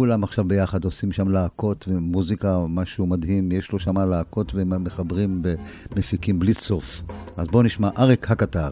כולם 0.00 0.24
עכשיו 0.24 0.44
ביחד 0.44 0.84
עושים 0.84 1.12
שם 1.12 1.28
להקות 1.28 1.84
ומוזיקה, 1.88 2.58
משהו 2.68 3.06
מדהים, 3.06 3.52
יש 3.52 3.72
לו 3.72 3.78
שם 3.78 3.98
להקות 4.10 4.54
והם 4.54 4.84
מחברים 4.84 5.42
ומפיקים 5.92 6.38
בלי 6.38 6.54
סוף. 6.54 7.02
אז 7.36 7.48
בואו 7.48 7.62
נשמע 7.62 7.88
אריק 7.98 8.30
הקטר. 8.30 8.70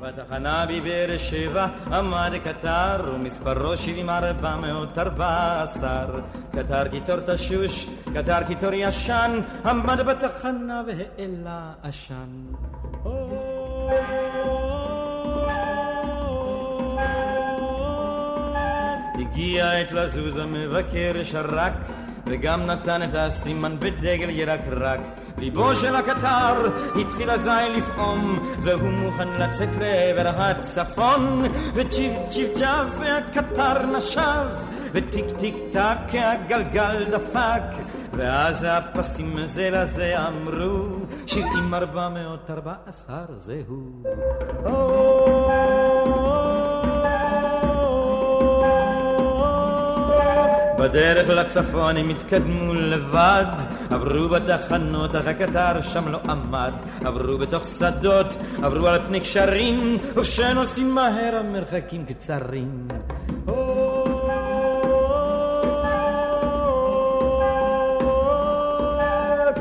בתחנה 0.00 0.66
בבאר 0.66 1.18
שבע 1.18 1.66
עמד 1.92 2.32
קטר 2.44 3.12
ומספרו 3.14 3.76
שבעים 3.76 4.10
ארבע 4.10 4.56
מאות 4.56 4.98
ארבע 4.98 5.62
עשר 5.62 6.20
קטר 6.52 6.88
קיטור 6.88 7.16
תשוש, 7.26 7.88
קטר 8.14 8.42
קיטור 8.42 8.70
ישן 8.72 9.40
עמד 9.64 10.00
בתחנה 10.00 10.82
והעלה 10.86 11.72
עשן 11.82 12.30
הגיע 19.32 19.70
עת 19.70 19.92
לזוז 19.92 20.36
המבקר 20.36 21.12
שרק 21.24 21.72
וגם 22.26 22.66
נתן 22.66 23.02
את 23.02 23.14
הסימן 23.14 23.76
בדגל 23.78 24.30
ירקרק 24.30 25.00
ליבו 25.38 25.74
של 25.74 25.96
הקטר 25.96 26.70
התחיל 27.00 27.30
אזי 27.30 27.50
לפעום 27.76 28.38
והוא 28.62 28.90
מוכן 28.90 29.28
לצאת 29.28 29.68
לעבר 29.80 30.28
הצפון. 30.28 31.42
וצ'יפ 31.74 32.12
צ'יפ 32.26 32.54
צ'אף 32.54 33.00
והקטר 33.00 33.86
נשב 33.86 34.46
וטיק 34.92 35.26
טיק 35.38 35.56
טק 35.72 36.14
הגלגל 36.14 37.04
דפק. 37.10 37.62
ואז 38.12 38.66
הפסים 38.68 39.36
זה 39.44 39.70
לזה 39.70 40.16
אמרו 40.28 40.96
שבעים 41.26 41.74
ארבע 41.74 42.08
מאות 42.08 42.50
ארבע 42.50 42.74
עשר 42.86 43.24
זהו 43.36 44.02
בדרך 50.82 51.28
לצפון 51.28 51.96
הם 51.96 52.08
התקדמו 52.08 52.74
לבד. 52.74 53.44
עברו 53.90 54.28
בתחנות 54.28 55.14
אך 55.14 55.26
הקטר 55.26 55.82
שם 55.82 56.08
לא 56.08 56.18
עמד. 56.28 56.72
עברו 57.04 57.38
בתוך 57.38 57.64
שדות 57.78 58.26
עברו 58.62 58.86
על 58.86 59.00
פני 59.06 59.20
קשרים 59.20 59.98
וכשנוסעים 60.16 60.94
מהר 60.94 61.36
המרחקים 61.36 62.04
קצרים 62.04 62.88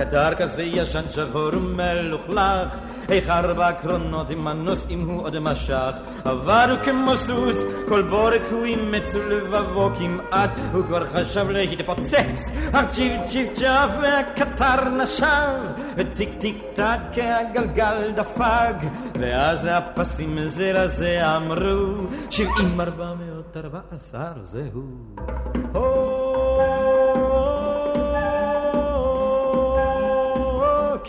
קטר 0.01 0.33
כזה 0.33 0.63
ישן 0.63 1.03
שחור 1.09 1.49
ומלוכלך 1.53 2.77
איך 3.09 3.29
ארבע 3.29 3.71
קרונות 3.71 4.29
עם 4.29 4.47
הנוסעים 4.47 5.09
הוא 5.09 5.23
עוד 5.23 5.39
משך. 5.39 5.95
עבר 6.25 6.75
כמו 6.83 7.15
סוס 7.15 7.63
כל 7.87 8.01
בורק 8.01 8.41
הוא 8.51 8.65
אימץ 8.65 9.15
ולבבו 9.15 9.89
כמעט. 9.99 10.49
הוא 10.73 10.83
כבר 10.85 11.07
חשב 11.07 11.49
להתפוצץ. 11.49 12.51
אך 12.73 12.85
צ'יפ 13.25 13.53
צ'אף 13.53 13.91
והקטר 14.01 14.89
נשב. 14.89 15.81
וטיק 15.97 16.29
טיק 16.39 16.57
טק 16.73 17.17
הגלגל 17.17 18.11
דפק 18.15 18.75
ואז 19.19 19.67
הפסים 19.71 20.37
זה 20.39 20.73
לזה 20.73 21.35
אמרו 21.35 22.07
שבעים 22.29 22.81
ארבע 22.81 23.13
מאות 23.13 23.57
ארבע 23.57 23.79
עשר 23.91 24.33
זהו 24.41 24.83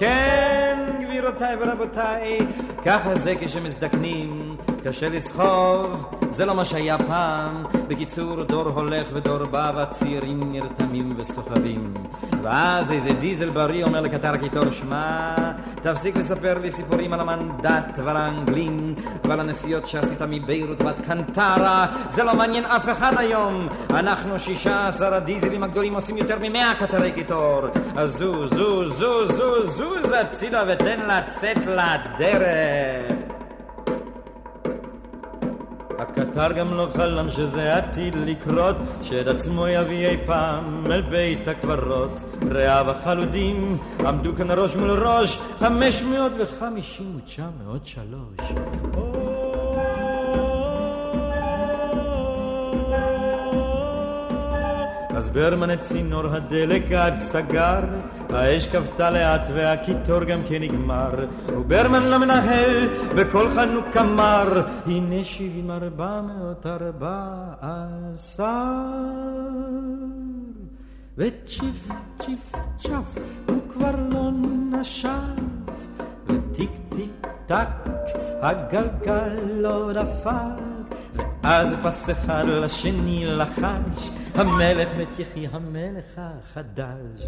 כן, 0.03 0.79
גבירותיי 1.01 1.57
ורבותיי, 1.61 2.39
ככה 2.85 3.15
זה 3.15 3.35
כשמזדקנים, 3.41 4.57
קשה 4.85 5.09
לסחוב, 5.09 6.22
זה 6.35 6.47
לא 6.47 6.55
מה 6.55 6.65
שהיה 6.65 6.99
פעם. 6.99 7.63
בקיצור, 7.89 8.43
דור 8.43 8.69
הולך 8.69 9.09
ודור 9.13 9.45
בא, 9.45 9.73
והצעירים 9.75 10.53
נרתמים 10.53 11.09
וסוחבים. 11.17 11.95
ואז 12.43 12.93
איזה 12.93 13.11
דיזל 13.13 13.51
בריא 13.51 13.85
אומר 13.85 14.01
לקטר 14.01 14.37
קיטור, 14.37 14.71
שמע, 14.71 15.35
תפסיק 15.83 16.17
לספר 16.17 16.59
לי 16.59 16.71
סיפורים 16.71 17.13
על 17.13 17.21
המנדט 17.21 17.99
ועל 18.05 18.17
האנגלים 18.17 18.95
ועל 19.25 19.41
הנסיעות 19.41 19.87
שעשית 19.87 20.23
מביירות 20.29 20.83
ועד 20.83 21.01
קנטרה, 21.07 21.87
זה 22.11 22.25
לא 22.25 22.35
מעניין 22.35 22.65
אף 22.65 22.89
אחד 22.89 23.13
היום. 23.19 23.69
אנחנו 23.91 24.39
שישה 24.39 24.89
עשר 24.89 25.15
הדיזלים 25.15 25.63
הגדולים 25.63 25.95
עושים 25.95 26.17
יותר 26.17 26.37
ממאה 26.41 26.73
קטרי 26.79 27.13
קיטור. 27.13 27.63
אז 27.97 28.19
זו, 28.19 28.49
זו, 28.49 28.89
זו, 28.89 29.27
זו, 29.27 29.67
זוז 29.67 30.13
הצידה 30.13 30.63
ותן 30.69 30.99
לצאת 31.09 31.59
לדרך. 31.67 33.12
הקטר 36.13 36.53
גם 36.53 36.75
לא 36.75 36.89
חלם 36.97 37.31
שזה 37.31 37.77
עתיד 37.77 38.15
לקרות, 38.27 38.77
שאת 39.03 39.27
עצמו 39.27 39.69
יביא 39.69 40.09
אי 40.09 40.17
פעם 40.27 40.85
אל 40.87 41.01
בית 41.03 41.49
הקברות. 41.49 42.21
רעיו 42.51 42.91
החלודים 42.91 43.79
עמדו 44.07 44.37
כאן 44.37 44.51
ראש 44.51 44.77
מול 44.77 44.91
ראש, 44.91 45.39
חמש 45.59 46.03
מאות 46.03 46.33
וחמישים 46.39 47.17
ותשע 47.17 47.47
מאות 47.65 47.87
שלוש. 47.87 48.53
אז 55.23 55.31
ברמן 55.31 55.73
את 55.73 55.81
צינור 55.81 56.27
הדלק 56.27 56.93
עד 56.93 57.19
סגר, 57.19 57.81
האש 58.31 58.67
כבתה 58.67 59.11
לאט 59.11 59.41
והקיטור 59.55 60.25
גם 60.25 60.41
כן 60.49 60.63
נגמר, 60.63 61.11
וברמן 61.49 62.03
למנהל 62.03 62.89
בקול 63.17 63.49
חנוק 63.49 63.97
אמר, 63.97 64.63
הנה 64.87 65.25
שבעים 65.25 65.71
ארבע 65.71 66.21
מאות 66.21 66.67
ארבע 66.67 67.25
עשר. 67.61 68.45
וצ'יפ 71.19 71.89
צ'יפ 72.19 72.53
צ'ף 72.77 73.19
הוא 73.49 73.61
כבר 73.73 73.95
לא 74.13 74.31
נשף, 74.73 75.09
וטיק 76.27 76.71
טיק 76.89 77.27
טק 77.47 77.91
הגלגל 78.41 79.39
לא 79.55 79.93
דפק. 79.93 80.72
ואז 81.15 81.75
פס 81.83 82.11
אחד 82.11 82.45
לשני 82.49 83.25
לחש, 83.27 84.11
המלך 84.35 84.89
מת 84.99 85.19
יחי 85.19 85.47
המלך 85.53 86.05
החדש. 86.17 87.27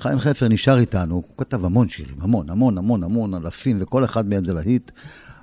חיים 0.00 0.18
חפר 0.18 0.48
נשאר 0.48 0.78
איתנו, 0.78 1.14
הוא 1.14 1.22
כתב 1.38 1.64
המון 1.64 1.88
שירים, 1.88 2.16
המון, 2.20 2.50
המון, 2.50 2.78
המון, 2.78 3.02
המון, 3.02 3.34
אלפים, 3.34 3.76
וכל 3.80 4.04
אחד 4.04 4.26
מהם 4.26 4.44
זה 4.44 4.54
להיט. 4.54 4.90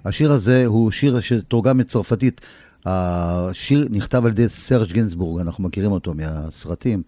השיר 0.05 0.31
הזה 0.31 0.65
הוא 0.65 0.91
שיר 0.91 1.19
שתורגם 1.21 1.77
מצרפתית. 1.77 2.41
השיר 2.85 3.87
נכתב 3.91 4.25
על 4.25 4.31
ידי 4.31 4.49
סרג' 4.49 4.91
גינזבורג, 4.91 5.41
אנחנו 5.41 5.63
מכירים 5.63 5.91
אותו 5.91 6.13
מהסרטים. 6.13 7.03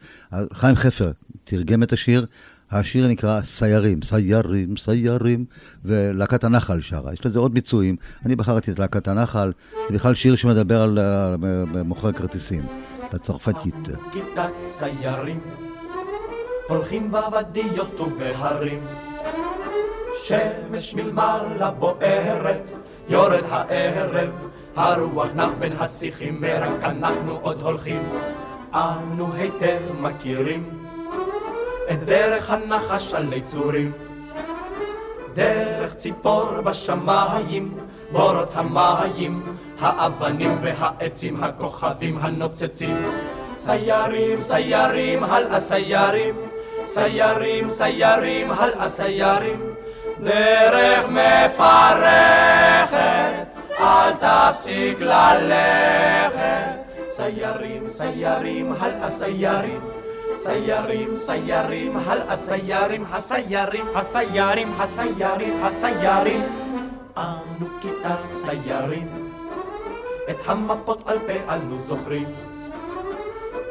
חיים 0.53 0.75
חפר 0.75 1.11
תרגם 1.43 1.83
את 1.83 1.93
השיר, 1.93 2.25
השיר 2.71 3.07
נקרא 3.07 3.41
סיירים, 3.41 4.01
סיירים, 4.01 4.77
סיירים, 4.77 5.45
ולהקת 5.85 6.43
הנחל 6.43 6.81
שרה. 6.81 7.13
יש 7.13 7.25
לזה 7.25 7.39
עוד 7.39 7.53
ביצועים. 7.53 7.95
אני 8.25 8.35
בחרתי 8.35 8.71
את 8.71 8.79
להקת 8.79 9.07
הנחל, 9.07 9.51
זה 9.87 9.93
בכלל 9.93 10.15
שיר 10.15 10.35
שמדבר 10.35 10.81
על 10.81 10.99
מוכרי 11.85 12.13
כרטיסים, 12.13 12.65
בצרפתית. 13.13 13.87
כיתת 14.11 14.51
סיירים, 14.65 15.39
הולכים 16.69 17.11
בוודיות 17.11 17.99
ובהרים. 17.99 18.79
שמש 20.23 20.93
מלמעלה 20.95 21.71
בוערת, 21.71 22.71
יורד 23.09 23.43
הערב, 23.49 24.29
הרוח 24.77 25.27
נח 25.35 25.49
בין 25.59 25.73
השיחים, 25.79 26.37
ורק 26.41 26.83
אנחנו 26.83 27.39
עוד 27.41 27.61
הולכים. 27.61 28.09
אנו 28.73 29.33
היטב 29.33 29.79
מכירים 29.99 30.69
את 31.91 32.03
דרך 32.03 32.49
הנחש 32.49 33.13
על 33.13 33.23
נצורים. 33.23 33.91
דרך 35.33 35.95
ציפור 35.95 36.45
בשמיים, 36.63 37.77
בורות 38.11 38.51
המים, 38.53 39.57
האבנים 39.79 40.57
והעצים, 40.61 41.43
הכוכבים 41.43 42.17
הנוצצים. 42.21 42.97
סיירים, 43.57 44.39
סיירים, 44.39 45.23
הלאה 45.23 45.59
סיירים, 45.59 46.35
סיירים, 46.87 47.69
סיירים, 47.69 48.51
הלאה 48.51 48.89
סיירים. 48.89 49.73
דרך 50.23 51.05
מפרכת, 51.09 52.27
אל 53.79 54.11
תפסיק 54.13 55.01
ללכת. 55.01 56.77
סיירים, 57.09 57.89
סיירים, 57.89 58.73
הלאה 58.79 59.09
סיירים. 59.09 59.81
סיירים, 60.35 61.17
סיירים, 61.17 61.97
הלאה 61.97 62.35
סיירים, 62.35 63.05
הסיירים, 63.11 63.85
הסיירים, 63.95 64.73
הסיירים, 64.79 65.63
הסיירים. 65.63 66.43
אנו 67.17 67.67
כיתת 67.81 68.31
סיירים, 68.31 69.31
את 70.29 70.35
המפות 70.45 71.09
על 71.09 71.19
פה 71.19 71.53
אנו 71.53 71.77
זוכרים. 71.79 72.27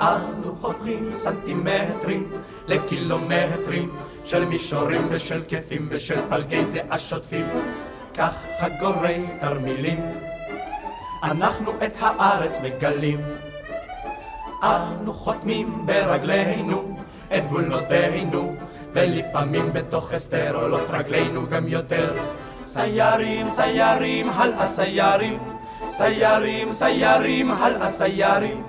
אנו 0.01 0.57
הופכים 0.61 1.13
סנטימטרים 1.13 2.33
לקילומטרים, 2.67 3.91
של 4.25 4.45
מישורים 4.45 5.07
ושל 5.11 5.43
כיפים 5.49 5.89
ושל 5.91 6.19
פלגי 6.29 6.65
זיעה 6.65 6.99
שוטפים, 6.99 7.47
כך 8.17 8.33
חגורי 8.61 9.25
תרמילים, 9.41 10.01
אנחנו 11.23 11.73
את 11.85 11.93
הארץ 12.01 12.59
מגלים. 12.63 13.21
אנו 14.63 15.15
חותמים 15.15 15.87
ברגלינו 15.87 16.97
את 17.37 17.45
גבולותינו, 17.47 18.55
ולפעמים 18.93 19.73
בתוך 19.73 20.13
הסתר 20.13 20.57
עולות 20.63 20.91
רגלינו 20.91 21.47
גם 21.51 21.69
יותר. 21.69 22.17
סיירים, 22.65 23.49
סיירים, 23.49 24.31
הלאה 24.31 24.69
סיירים, 24.69 25.39
סיירים, 25.89 26.73
סיירים, 26.73 27.51
הלאה 27.51 27.89
סיירים, 27.89 28.63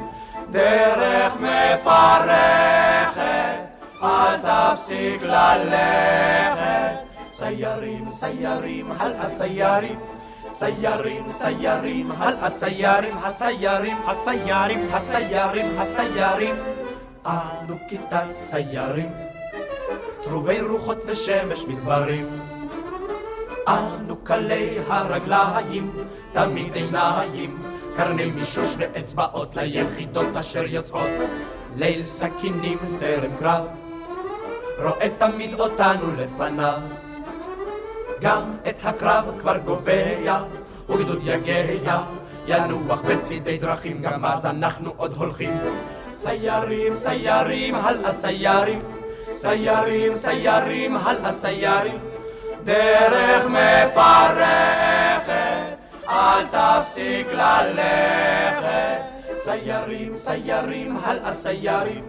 דרך 0.51 1.33
מפרכת, 1.35 3.17
אל 4.03 4.37
תפסיק 4.37 5.21
ללכת. 5.21 6.66
סיירים, 7.37 8.11
סיירים, 8.11 8.91
הלאה 8.91 9.27
סיירים, 9.27 9.99
סיירים, 10.51 11.29
סיירים, 11.29 12.11
הלאה 12.11 12.49
סיירים, 12.49 13.17
הסיירים, 13.17 13.97
הסיירים, 14.07 14.87
הסיירים, 14.91 15.79
הסיירים. 15.79 16.55
אנו 17.25 17.75
כיתת 17.89 18.35
סיירים, 18.35 19.11
טרובי 20.23 20.61
רוחות 20.61 20.97
ושמש 21.07 21.65
מדברים. 21.65 22.39
אנו 23.67 24.15
קלי 24.23 24.77
הרגליים, 24.87 25.91
תמיד 26.33 26.75
עיניים, 26.75 27.61
קרני 27.97 28.25
מישוש 28.25 28.75
ואצבעות 28.77 29.55
ליחידות 29.55 30.35
אשר 30.35 30.65
יוצאות. 30.65 31.09
ליל 31.75 32.05
סכינים 32.05 32.77
טרם 32.99 33.31
קרב, 33.39 33.63
רואה 34.79 35.09
תמיד 35.19 35.59
אותנו 35.59 36.15
לפניו. 36.17 37.06
גם 38.21 38.41
את 38.69 38.75
הקרב 38.83 39.25
כבר 39.39 39.57
גובע, 39.57 40.41
וגדוד 40.89 41.19
יגע, 41.23 42.01
ינוח 42.47 43.01
בצידי 43.01 43.57
דרכים, 43.57 44.01
גם 44.01 44.25
אז 44.25 44.45
אנחנו 44.45 44.93
עוד 44.97 45.15
הולכים. 45.15 45.57
סיירים, 46.15 46.95
סיירים, 46.95 47.75
הלאה 47.75 48.11
סיירים, 48.11 48.79
סיירים, 49.33 50.15
סיירים, 50.15 50.97
הלאה 50.97 51.31
סיירים, 51.31 51.97
דרך 52.63 53.45
מפרכת, 53.45 54.87
אל 56.09 56.45
תפסיק 56.51 57.27
ללכת. 57.31 59.01
סיירים, 59.37 60.17
סיירים, 60.17 60.97
הלאה 61.03 61.31
סיירים, 61.31 62.03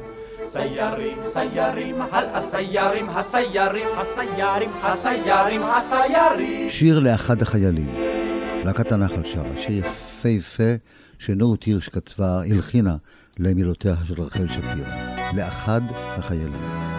סיירים, 0.45 1.19
סיירים, 1.25 2.03
הלאה 2.03 2.41
סיירים, 2.41 3.09
הסיירים, 3.09 3.91
הסיירים, 4.01 4.71
הסיירים, 4.83 5.63
הסיירים. 5.63 6.71
שיר 6.71 6.99
לאחד 6.99 7.43
החיילים. 7.43 7.95
להקת 8.65 8.93
הנחל 8.93 9.25
שרה, 9.25 9.57
שיר 9.57 9.79
יפהפה 9.79 10.73
שנורית 11.19 11.63
הירש 11.63 11.89
כתבה, 11.89 12.43
הלחינה 12.51 12.97
למילותיה 13.39 13.95
של 14.05 14.23
רחל 14.23 14.47
שפירא. 14.47 15.09
לאחד 15.37 15.81
החיילים. 15.91 16.98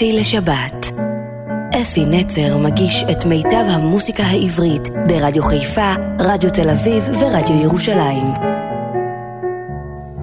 אפי 0.00 0.12
לשבת. 0.12 0.86
אפי 1.82 2.04
נצר 2.04 2.58
מגיש 2.58 3.04
את 3.10 3.24
מיטב 3.24 3.64
המוסיקה 3.66 4.22
העברית 4.22 4.82
ברדיו 5.08 5.42
חיפה, 5.42 5.94
רדיו 6.18 6.50
תל 6.50 6.70
אביב 6.70 7.04
ורדיו 7.08 7.62
ירושלים. 7.62 8.26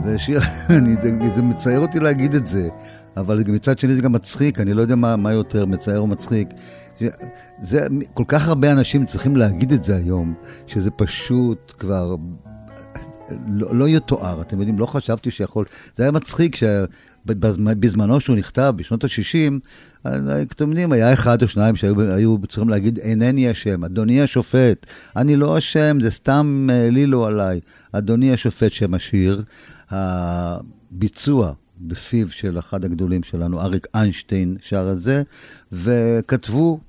זה 0.03 0.19
שיר, 0.19 0.39
אני, 0.77 0.93
זה, 1.01 1.09
זה 1.35 1.41
מצער 1.41 1.79
אותי 1.79 1.99
להגיד 1.99 2.33
את 2.33 2.47
זה, 2.47 2.69
אבל 3.17 3.43
מצד 3.47 3.79
שני 3.79 3.93
זה 3.93 4.01
גם 4.01 4.11
מצחיק, 4.11 4.59
אני 4.59 4.73
לא 4.73 4.81
יודע 4.81 4.95
מה, 4.95 5.15
מה 5.15 5.33
יותר 5.33 5.65
מצער 5.65 5.99
או 5.99 6.07
מצחיק. 6.07 6.47
זה, 7.61 7.87
כל 8.13 8.23
כך 8.27 8.47
הרבה 8.47 8.71
אנשים 8.71 9.05
צריכים 9.05 9.35
להגיד 9.35 9.71
את 9.71 9.83
זה 9.83 9.95
היום, 9.95 10.33
שזה 10.67 10.91
פשוט 10.91 11.73
כבר 11.79 12.15
לא, 13.47 13.75
לא 13.75 13.87
יתואר, 13.87 14.41
אתם 14.41 14.59
יודעים, 14.59 14.79
לא 14.79 14.85
חשבתי 14.85 15.31
שיכול... 15.31 15.65
זה 15.95 16.03
היה 16.03 16.11
מצחיק 16.11 16.55
שבזמנו 17.27 18.19
שהוא 18.19 18.35
נכתב, 18.35 18.73
בשנות 18.75 19.03
ה-60, 19.03 20.07
אתם 20.41 20.69
יודעים, 20.69 20.91
היה 20.91 21.13
אחד 21.13 21.41
או 21.41 21.47
שניים 21.47 21.75
שהיו 21.75 22.37
צריכים 22.47 22.69
להגיד, 22.69 22.99
אינני 22.99 23.51
אשם, 23.51 23.83
אדוני 23.83 24.21
השופט, 24.21 24.85
אני 25.15 25.35
לא 25.35 25.57
אשם, 25.57 25.97
זה 25.99 26.11
סתם 26.11 26.69
העלילו 26.71 27.23
אה, 27.23 27.27
עליי. 27.27 27.59
אדוני 27.91 28.33
השופט 28.33 28.71
שם 28.71 28.93
השיר, 28.93 29.43
הביצוע 29.89 31.53
בפיו 31.81 32.29
של 32.29 32.59
אחד 32.59 32.85
הגדולים 32.85 33.23
שלנו, 33.23 33.61
אריק 33.61 33.87
איינשטיין, 33.95 34.57
שר 34.61 34.89
את 34.91 34.99
זה, 34.99 35.23
וכתבו 35.71 36.79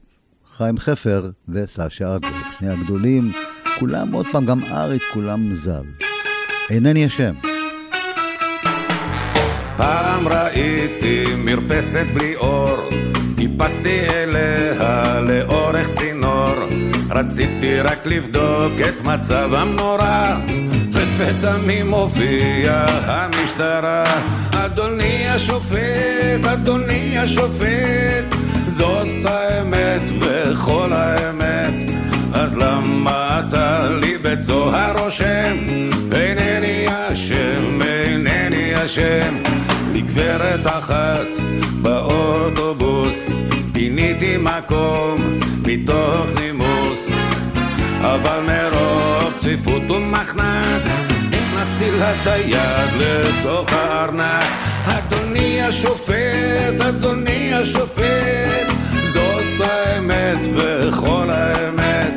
חיים 0.57 0.79
חפר 0.79 1.31
וסשה 1.49 2.13
ארגוב, 2.13 2.31
שני 2.59 2.69
הגדולים, 2.69 3.33
כולם, 3.79 4.13
עוד 4.13 4.27
פעם, 4.33 4.47
גם 4.47 4.65
אריק, 4.65 5.03
כולם 5.15 5.55
ז"ל. 5.55 5.83
אינני 6.71 7.07
אשם. 7.07 7.58
פעם 9.79 10.29
ראיתי 10.29 11.25
מרפסת 11.37 12.07
בלי 12.15 12.37
אור, 12.37 12.89
טיפסתי 13.37 14.01
אליה 14.01 15.21
לאורך 15.21 15.91
צינור, 15.95 16.55
רציתי 17.11 17.81
רק 17.81 18.07
לבדוק 18.07 18.73
את 18.89 19.03
מצב 19.03 19.55
המנורה, 19.55 20.41
לפתע 20.91 21.57
מי 21.67 21.83
מופיע 21.83 22.87
המשטרה, 23.07 24.05
אדוני 24.55 25.29
השופט, 25.29 26.45
אדוני 26.53 27.19
השופט, 27.19 28.25
זאת 28.67 29.09
האמת 29.25 30.03
וכל 30.21 30.93
האמת. 30.93 31.91
אז 32.33 32.57
למה 32.57 33.41
אתה 33.41 33.89
לי 34.01 34.19
בצוהר 34.19 35.05
רושם? 35.05 35.57
אינני 36.13 36.87
אשם, 36.89 37.83
אינני 37.83 38.85
אשם. 38.85 39.68
לגברת 40.09 40.67
אחת 40.67 41.27
באוטובוס. 41.83 43.35
פיניתי 43.73 44.37
מקום 44.41 45.41
מתוך 45.67 46.27
נימוס 46.41 47.11
אבל 48.01 48.41
מרוב 48.47 49.33
צפיפות 49.37 49.91
ומחנק 49.91 50.83
הכנסתי 51.33 51.91
לה 51.99 52.13
את 52.13 52.27
היד 52.27 52.91
לתוך 52.97 53.73
הארנק. 53.73 54.47
אדוני 54.85 55.63
השופט, 55.63 56.81
אדוני 56.89 57.55
השופט 57.55 58.67
זאת 59.13 59.61
האמת 59.61 60.39
וכל 60.55 61.27
האמת. 61.31 62.15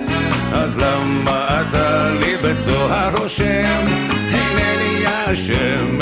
אז 0.53 0.77
למה 0.77 1.61
אתה 1.61 2.09
לי 2.19 2.37
בצוהר 2.37 3.15
רושם? 3.17 3.85
אינני 4.33 5.03
אשם, 5.05 5.99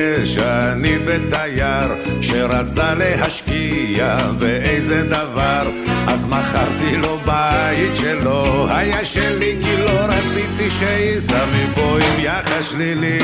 פוגש 0.00 0.38
אני 0.38 0.98
בתייר 0.98 1.94
שרצה 2.20 2.94
להשקיע 2.94 4.18
באיזה 4.38 5.02
דבר. 5.02 5.70
אז 6.06 6.26
מכרתי 6.26 6.96
לו 6.96 7.18
בית 7.24 7.96
שלא 7.96 8.66
היה 8.70 9.04
שלי 9.04 9.56
כי 9.62 9.76
לא 9.76 9.90
רציתי 9.90 10.70
שייסע 10.70 11.44
מפה 11.46 11.96
עם 11.96 12.24
יחס 12.24 12.70
שלילי. 12.70 13.18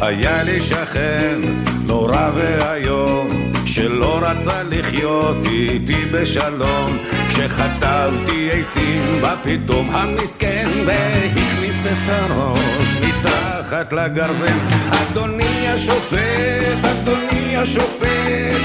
היה 0.00 0.42
לי 0.42 0.60
שכן 0.60 1.40
נורא 1.86 2.30
ואיום 2.34 3.52
שלא 3.66 4.18
רצה 4.22 4.62
לחיות 4.70 5.36
איתי 5.44 6.04
בשלום. 6.12 6.98
כשחטבתי 7.28 8.50
עצים 8.52 9.20
בה 9.20 9.34
פתאום 9.42 9.90
המסכן 9.90 10.68
והכניס 10.86 11.86
את 11.86 12.08
הראש 12.08 12.96
מתחת 13.02 13.47
לגרזן. 13.72 14.58
אדוני 14.90 15.68
השופט, 15.68 16.84
אדוני 16.84 17.56
השופט 17.56 18.60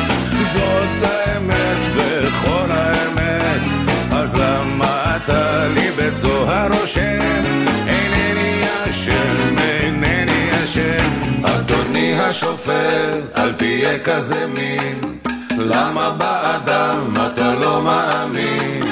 זאת 0.53 1.03
האמת 1.03 1.77
וכל 1.95 2.69
האמת. 2.69 3.61
אז 4.11 4.35
למה 4.35 5.17
אתה 5.17 5.67
לי 5.67 5.91
בצוהר 5.97 6.71
רושם? 6.79 7.43
אינני 7.87 8.61
אשם, 8.89 9.55
אינני 9.57 10.49
אשם. 10.63 11.45
אדוני 11.45 12.19
השופט, 12.19 13.37
אל 13.37 13.53
תהיה 13.53 13.99
כזה 13.99 14.47
מין. 14.47 15.19
למה 15.57 16.09
באדם 16.09 17.13
אתה 17.25 17.53
לא 17.59 17.81
מאמין? 17.81 18.83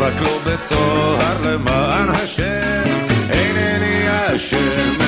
רק 0.00 0.20
לא 0.20 0.38
בצוהר 0.44 1.36
למען 1.44 2.08
השם. 2.08 3.06
אינני 3.30 4.06
אשם, 4.36 5.05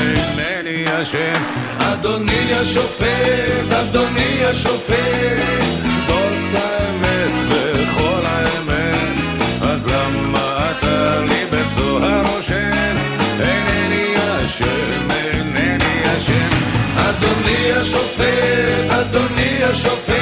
אינני 0.69 1.03
אשם 1.03 1.43
אדוני 1.79 2.53
השופט, 2.53 3.73
אדוני 3.73 4.45
השופט 4.45 5.63
זאת 6.07 6.55
האמת 6.55 7.33
וכל 7.49 8.21
האמת. 8.25 9.17
אז 9.63 9.87
למה 9.87 10.71
אתה 10.71 11.21
לי 11.21 11.45
בצוהר 11.51 12.27
רושם? 12.35 12.97
אינני 13.41 14.15
אשם, 14.45 15.11
אינני 15.11 16.17
אשם 16.19 16.49
אדוני 16.97 17.73
השופט, 17.73 18.91
אדוני 18.91 19.65
השופט 19.65 20.18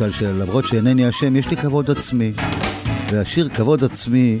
למשל, 0.00 0.18
שלמרות 0.18 0.68
שאינני 0.68 1.08
אשם, 1.08 1.36
יש 1.36 1.48
לי 1.48 1.56
כבוד 1.56 1.90
עצמי. 1.90 2.32
והשיר 3.10 3.48
כבוד 3.48 3.84
עצמי, 3.84 4.38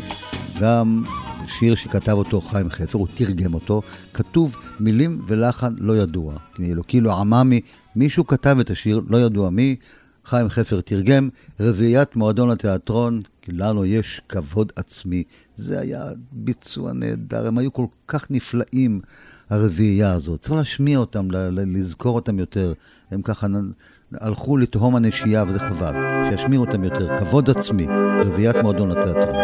גם 0.60 1.04
שיר 1.46 1.74
שכתב 1.74 2.12
אותו 2.12 2.40
חיים 2.40 2.70
חפר, 2.70 2.98
הוא 2.98 3.08
תרגם 3.14 3.54
אותו, 3.54 3.82
כתוב 4.14 4.56
מילים 4.80 5.22
ולחן 5.26 5.74
לא 5.78 5.96
ידוע. 5.96 6.34
כאילו, 6.54 6.86
כאילו 6.86 7.12
עממי, 7.12 7.60
מישהו 7.96 8.26
כתב 8.26 8.56
את 8.60 8.70
השיר, 8.70 9.00
לא 9.08 9.18
ידוע 9.18 9.50
מי, 9.50 9.76
חיים 10.24 10.48
חפר 10.48 10.80
תרגם, 10.80 11.28
רביעיית 11.60 12.16
מועדון 12.16 12.50
התיאטרון, 12.50 13.22
כי 13.42 13.52
לנו 13.52 13.84
יש 13.84 14.20
כבוד 14.28 14.72
עצמי. 14.76 15.22
זה 15.56 15.80
היה 15.80 16.04
ביצוע 16.32 16.92
נהדר, 16.92 17.46
הם 17.46 17.58
היו 17.58 17.72
כל 17.72 17.86
כך 18.08 18.30
נפלאים, 18.30 19.00
הרביעייה 19.50 20.12
הזאת. 20.12 20.40
צריך 20.40 20.54
להשמיע 20.54 20.98
אותם, 20.98 21.28
לזכור 21.30 22.14
אותם 22.14 22.38
יותר. 22.38 22.72
הם 23.10 23.22
ככה 23.22 23.46
הלכו 24.12 24.56
לתהום 24.56 24.96
הנשייה, 24.96 25.44
וזה 25.48 25.58
חבל. 25.58 25.94
שישמיעו 26.30 26.64
אותם 26.64 26.84
יותר. 26.84 27.16
כבוד 27.16 27.50
עצמי, 27.50 27.86
רביעיית 28.26 28.56
מועדון 28.56 28.90
התיאטרון. 28.90 29.34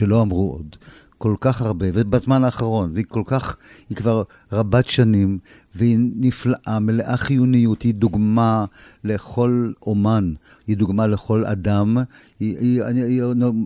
שלא 0.00 0.22
אמרו 0.22 0.52
עוד. 0.52 0.76
כל 1.18 1.34
כך 1.40 1.62
הרבה, 1.62 1.86
ובזמן 1.94 2.44
האחרון, 2.44 2.90
והיא 2.94 3.04
כל 3.08 3.22
כך, 3.26 3.56
היא 3.88 3.96
כבר 3.96 4.22
רבת 4.52 4.88
שנים, 4.88 5.38
והיא 5.74 5.98
נפלאה, 6.16 6.78
מלאה 6.80 7.16
חיוניות, 7.16 7.82
היא 7.82 7.94
דוגמה 7.94 8.64
לכל 9.04 9.72
אומן, 9.82 10.32
היא 10.66 10.76
דוגמה 10.76 11.06
לכל 11.06 11.44
אדם, 11.44 11.98
היא, 12.40 12.58
היא, 12.58 12.84
היא, 12.84 13.04
היא 13.04 13.22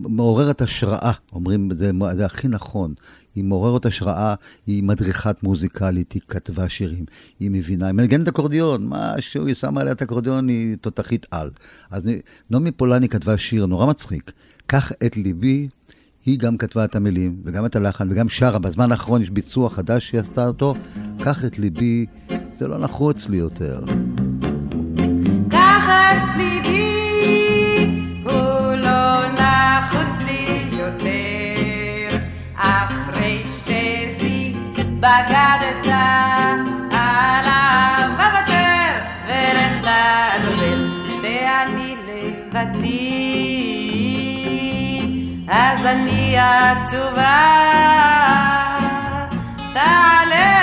מעוררת 0.09 0.61
השראה, 0.61 1.11
אומרים, 1.33 1.69
זה, 1.73 1.91
זה 2.15 2.25
הכי 2.25 2.47
נכון. 2.47 2.93
היא 3.35 3.43
מעוררת 3.43 3.85
השראה, 3.85 4.35
היא 4.67 4.83
מדריכת 4.83 5.43
מוזיקלית, 5.43 6.11
היא 6.11 6.21
כתבה 6.27 6.69
שירים, 6.69 7.05
היא 7.39 7.51
מבינה, 7.51 7.85
היא 7.85 7.93
מנגנת 7.93 8.27
אקורדיון, 8.27 8.85
משהו, 8.89 9.45
היא 9.45 9.55
שמה 9.55 9.81
עליה 9.81 9.93
את 9.93 10.01
האקורדיון, 10.01 10.47
היא 10.47 10.75
תותחית 10.81 11.25
על. 11.31 11.49
אז 11.91 12.03
נעמי 12.49 12.71
פולני 12.71 13.09
כתבה 13.09 13.37
שיר 13.37 13.65
נורא 13.65 13.85
מצחיק, 13.85 14.31
קח 14.67 14.91
את 15.05 15.17
ליבי, 15.17 15.67
היא 16.25 16.39
גם 16.39 16.57
כתבה 16.57 16.85
את 16.85 16.95
המילים, 16.95 17.35
וגם 17.45 17.65
את 17.65 17.75
הלחן, 17.75 18.07
וגם 18.11 18.29
שרה. 18.29 18.59
בזמן 18.59 18.91
האחרון 18.91 19.21
יש 19.21 19.29
ביצוע 19.29 19.69
חדש 19.69 20.07
שהיא 20.07 20.21
עשתה 20.21 20.47
אותו, 20.47 20.75
קח 21.23 21.45
את 21.45 21.59
ליבי, 21.59 22.05
זה 22.53 22.67
לא 22.67 22.77
נחוץ 22.77 23.29
לי 23.29 23.37
יותר. 23.37 23.79
קח 25.49 25.89
את 25.89 26.37
ליבי, 26.37 28.01
הוא 28.23 28.75
לא 28.75 29.31
נחוץ 29.33 30.21
לי 30.25 30.77
יותר. 30.79 32.17
אחרי 32.55 33.43
שבי 33.45 34.53
בגדת 34.99 35.87
עליו, 36.91 38.09
אוותר 38.11 38.91
ולך 39.27 39.85
לעזאזל, 39.85 40.87
שאני 41.21 41.95
לבדי. 42.07 43.44
אז 45.57 45.85
אני 45.85 46.37
עצובה, 46.39 47.37
תעלה 49.73 50.54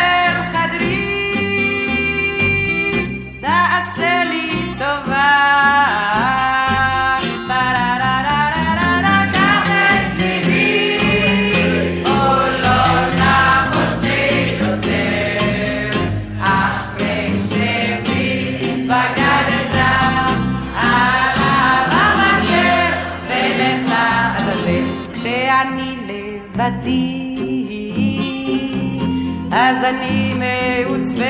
אני 29.85 30.35
מעוצבנת 30.35 31.23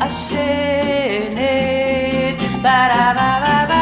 מעשנת. 0.00 0.42
ברה-ברה-ברה-ברה, 2.62 3.81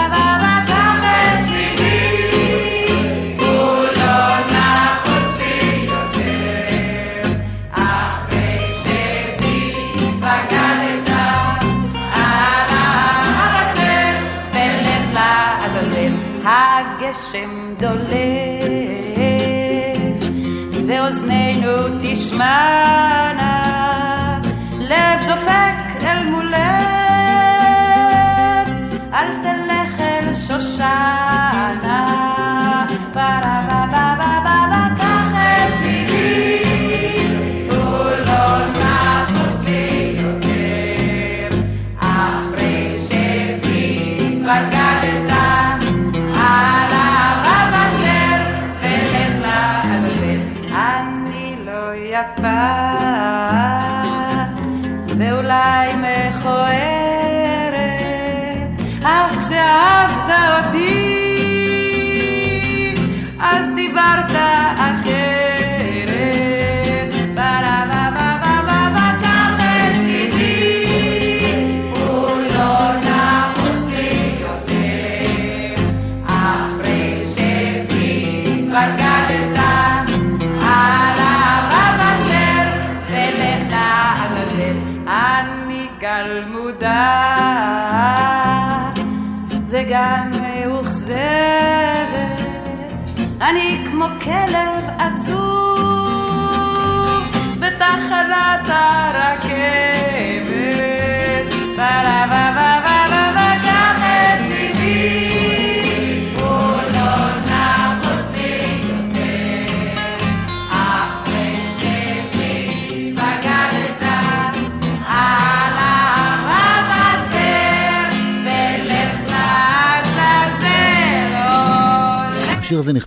smile. 22.41 22.90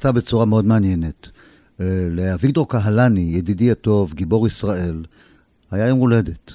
נכתב 0.06 0.16
בצורה 0.18 0.46
מאוד 0.46 0.66
מעניינת. 0.66 1.30
אה, 1.82 1.86
לאביגדור 2.12 2.70
קהלני, 2.70 3.22
ידידי 3.22 3.72
הטוב, 3.72 4.14
גיבור 4.14 4.48
ישראל, 4.48 5.04
היה 5.72 5.88
יום 5.88 6.00
הולדת. 6.00 6.52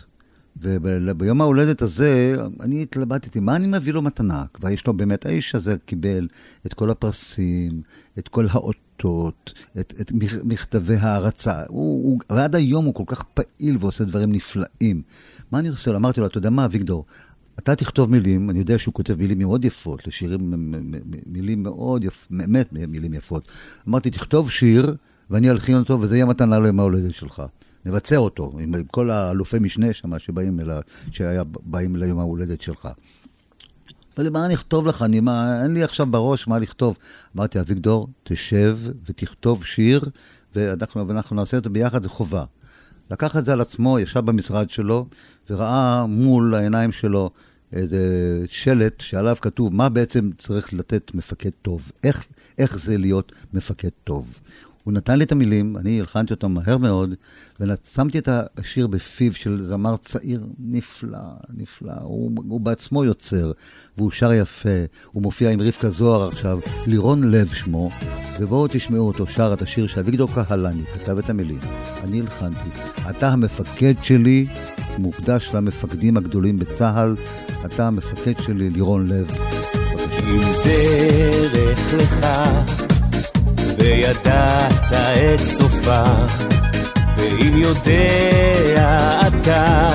וביום 0.61 1.41
ההולדת 1.41 1.83
הזה, 1.83 2.35
אני 2.61 2.83
התלבטתי, 2.83 3.41
מה 3.41 3.57
אני 3.57 3.67
מביא 3.67 3.93
לו 3.93 4.03
מתנה? 4.03 4.45
כבר 4.55 4.69
יש 4.69 4.87
לו 4.87 4.93
באמת, 4.95 5.27
האיש 5.27 5.55
הזה 5.55 5.77
קיבל 5.87 6.29
את 6.67 6.75
כל 6.75 6.91
הפרסים, 6.91 7.83
את 8.19 8.29
כל 8.29 8.47
האותות, 8.51 9.53
את, 9.81 9.95
את 10.01 10.13
מכ- 10.13 10.45
מכתבי 10.45 10.97
הערצה. 10.97 11.63
הוא, 11.69 12.05
הוא, 12.05 12.19
ועד 12.33 12.55
היום 12.55 12.85
הוא 12.85 12.95
כל 12.95 13.05
כך 13.07 13.23
פעיל 13.23 13.77
ועושה 13.81 14.05
דברים 14.05 14.33
נפלאים. 14.33 15.03
מה 15.53 15.59
אני 15.59 15.69
עושה 15.69 15.91
לו? 15.91 15.97
אמרתי 15.97 16.21
לו, 16.21 16.27
אתה 16.27 16.39
יודע 16.39 16.51
מה, 16.51 16.65
אביגדור? 16.65 17.05
אתה 17.59 17.77
תכתוב 17.77 18.11
מילים, 18.11 18.51
אני 18.51 18.59
יודע 18.59 18.79
שהוא 18.79 18.95
כותב 18.95 19.19
מילים 19.19 19.39
מאוד 19.39 19.65
יפות, 19.65 20.07
לשירים, 20.07 20.73
מילים 21.27 21.63
מאוד 21.63 22.05
יפות, 22.05 22.29
באמת 22.31 22.73
מילים 22.73 23.15
יפות. 23.15 23.49
אמרתי, 23.89 24.11
תכתוב 24.11 24.51
שיר, 24.51 24.95
ואני 25.31 25.51
אלחין 25.51 25.79
אותו, 25.79 26.01
וזה 26.01 26.17
יהיה 26.17 26.27
מתנה 26.27 26.59
ליום 26.59 26.81
ההולדת 26.81 27.15
שלך. 27.15 27.43
נבצע 27.85 28.17
אותו, 28.17 28.53
עם 28.61 28.75
כל 28.91 29.11
האלופי 29.11 29.59
משנה 29.59 29.93
שם 29.93 30.19
שבאים, 30.19 30.61
אל, 30.61 30.71
שהיה, 31.11 31.43
באים 31.45 31.97
ליום 31.97 32.19
ההולדת 32.19 32.61
שלך. 32.61 32.89
אמר 34.19 34.31
מה 34.31 34.45
אני 34.45 34.55
אכתוב 34.55 34.87
לך? 34.87 35.03
אני, 35.03 35.21
מה, 35.21 35.63
אין 35.63 35.75
לי 35.75 35.83
עכשיו 35.83 36.07
בראש 36.07 36.49
מה 36.49 36.59
לכתוב. 36.59 36.99
אמרתי, 37.37 37.61
אביגדור, 37.61 38.09
תשב 38.23 38.79
ותכתוב 39.07 39.65
שיר, 39.65 40.05
ואנחנו, 40.55 41.09
ואנחנו 41.09 41.37
נעשה 41.37 41.57
אותו 41.57 41.71
ביחד, 41.71 42.03
זה 42.03 42.09
חובה. 42.09 42.45
לקח 43.11 43.37
את 43.37 43.45
זה 43.45 43.53
על 43.53 43.61
עצמו, 43.61 43.99
ישב 43.99 44.21
במשרד 44.21 44.71
שלו, 44.71 45.07
וראה 45.51 46.07
מול 46.07 46.55
העיניים 46.55 46.93
שלו 46.93 47.31
איזה 47.73 47.99
שלט 48.49 49.01
שעליו 49.01 49.37
כתוב 49.41 49.75
מה 49.75 49.89
בעצם 49.89 50.31
צריך 50.39 50.75
לתת 50.75 51.15
מפקד 51.15 51.51
טוב, 51.63 51.93
איך, 52.05 52.25
איך 52.59 52.79
זה 52.79 52.99
להיות 52.99 53.33
מפקד 53.53 53.89
טוב. 54.05 54.41
הוא 54.89 54.95
נתן 54.95 55.19
לי 55.19 55.25
את 55.25 55.33
המילים, 55.33 55.77
אני 55.77 56.01
הלחנתי 56.01 56.35
אותם 56.35 56.53
מהר 56.53 56.77
מאוד, 56.79 57.15
ושמתי 57.61 58.19
את 58.19 58.29
השיר 58.59 58.87
בפיו 58.87 59.33
של 59.33 59.63
זמר 59.63 59.97
צעיר 59.97 60.47
נפלא, 60.59 61.19
נפלא. 61.57 61.93
הוא, 62.03 62.31
הוא 62.49 62.61
בעצמו 62.61 63.05
יוצר, 63.05 63.53
והוא 63.97 64.11
שר 64.11 64.33
יפה. 64.33 64.69
הוא 65.13 65.23
מופיע 65.23 65.51
עם 65.51 65.61
רבקה 65.61 65.91
זוהר 65.91 66.29
עכשיו, 66.29 66.59
לירון 66.87 67.31
לב 67.31 67.49
שמו, 67.49 67.91
ובואו 68.41 68.67
תשמעו 68.69 69.07
אותו 69.07 69.27
שר 69.27 69.53
את 69.53 69.63
השיר 69.63 69.87
שאביגדור 69.87 70.29
קהלני 70.35 70.85
כתב 70.85 71.19
את 71.19 71.31
המילים. 71.31 71.61
אני 72.05 72.21
הלחנתי. 72.21 72.71
אתה 73.11 73.29
המפקד 73.29 73.95
שלי, 74.03 74.47
מוקדש 74.99 75.55
למפקדים 75.55 76.17
הגדולים 76.17 76.59
בצה"ל. 76.59 77.17
אתה 77.65 77.87
המפקד 77.87 78.43
שלי, 78.43 78.71
לירון 78.71 79.07
לב. 79.07 79.31
אם 80.29 80.41
דרך 80.65 81.95
לך 81.95 82.27
וידעת 83.79 84.93
את 84.93 85.41
סופה 85.41 86.03
ואם 87.17 87.57
יודע 87.57 89.21
אתה 89.29 89.89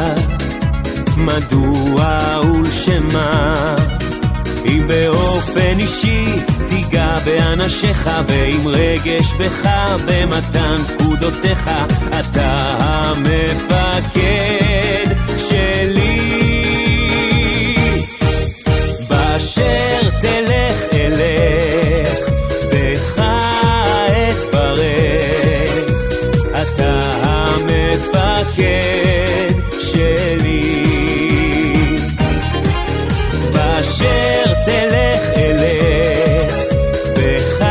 מדוע 1.18 2.20
ולשמה 2.44 3.76
אם 4.66 4.88
באופן 4.88 5.80
אישי 5.80 6.26
תיגע 6.68 7.16
באנשיך 7.26 8.10
ועם 8.28 8.68
רגש 8.68 9.34
בך 9.34 9.70
במתן 10.06 10.76
פקודותיך 10.76 11.70
אתה 12.20 12.76
המפקד 12.80 14.24
שלי. 15.38 16.20
באשר 19.10 20.00
תלך 20.22 20.63
באשר 34.00 34.54
תלך 34.66 35.22
אלך, 35.38 36.54
בך 37.16 37.66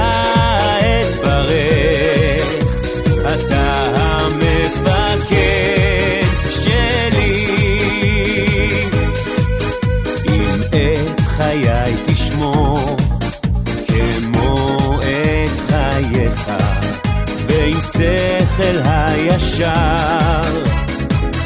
אתברך, 1.00 2.46
אתה 3.20 3.72
המפקד 3.96 5.30
שלי. 6.50 7.46
אם 10.28 10.50
את 10.68 11.20
חיי 11.20 11.94
תשמור 12.06 12.96
כמו 13.86 14.98
את 15.00 15.58
חייך 15.68 16.52
ועם 17.46 17.80
שכל 17.80 18.78
הישר 18.84 20.40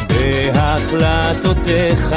בהחלטותיך 0.08 2.14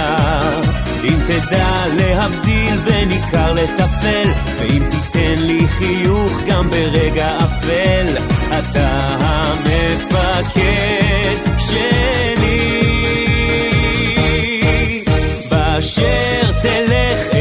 אם 1.04 1.20
תדע 1.28 1.84
להבדיל 1.98 2.78
בין 2.86 3.12
עיקר 3.12 3.54
לטפל, 3.54 4.32
ואם 4.60 4.84
תיתן 4.90 5.36
לי 5.38 5.68
חיוך 5.68 6.42
גם 6.48 6.70
ברגע 6.70 7.38
אפל, 7.38 8.06
אתה 8.60 8.98
המפקד 9.20 10.60
שלי. 11.58 12.80
באשר 15.50 16.52
תלך 16.62 17.39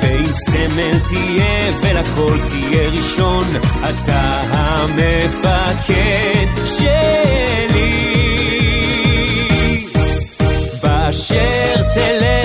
ואם 0.00 0.32
סמל 0.32 0.98
תהיה 1.08 1.72
ולכל 1.82 2.38
תהיה 2.48 2.88
ראשון. 2.88 3.44
אתה 3.84 4.30
המפקד 4.50 6.46
שלי. 6.64 8.14
באשר 10.82 11.74
תלך 11.94 12.43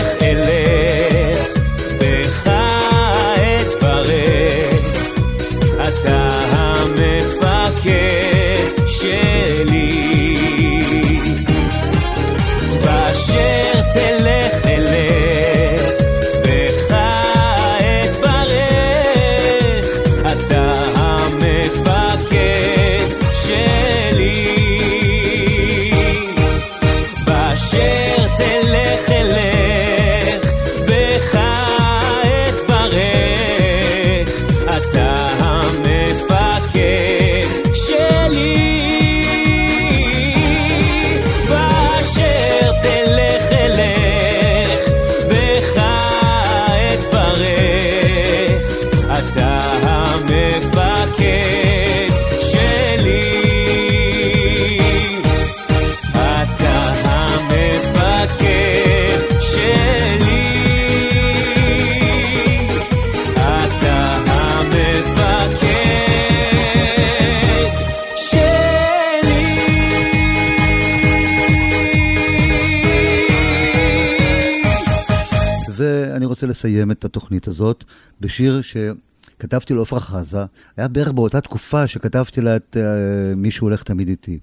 לסיים 76.59 76.91
את 76.91 77.05
התוכנית 77.05 77.47
הזאת 77.47 77.83
בשיר 78.21 78.61
שכתבתי 78.61 79.73
לעופרה 79.73 79.99
חזה. 79.99 80.43
היה 80.77 80.87
בערך 80.87 81.11
באותה 81.11 81.41
תקופה 81.41 81.87
שכתבתי 81.87 82.41
לה 82.41 82.55
את 82.55 82.77
uh, 82.79 83.35
מי 83.35 83.51
שהולך 83.51 83.83
תמיד 83.83 84.07
איתי. 84.07 84.39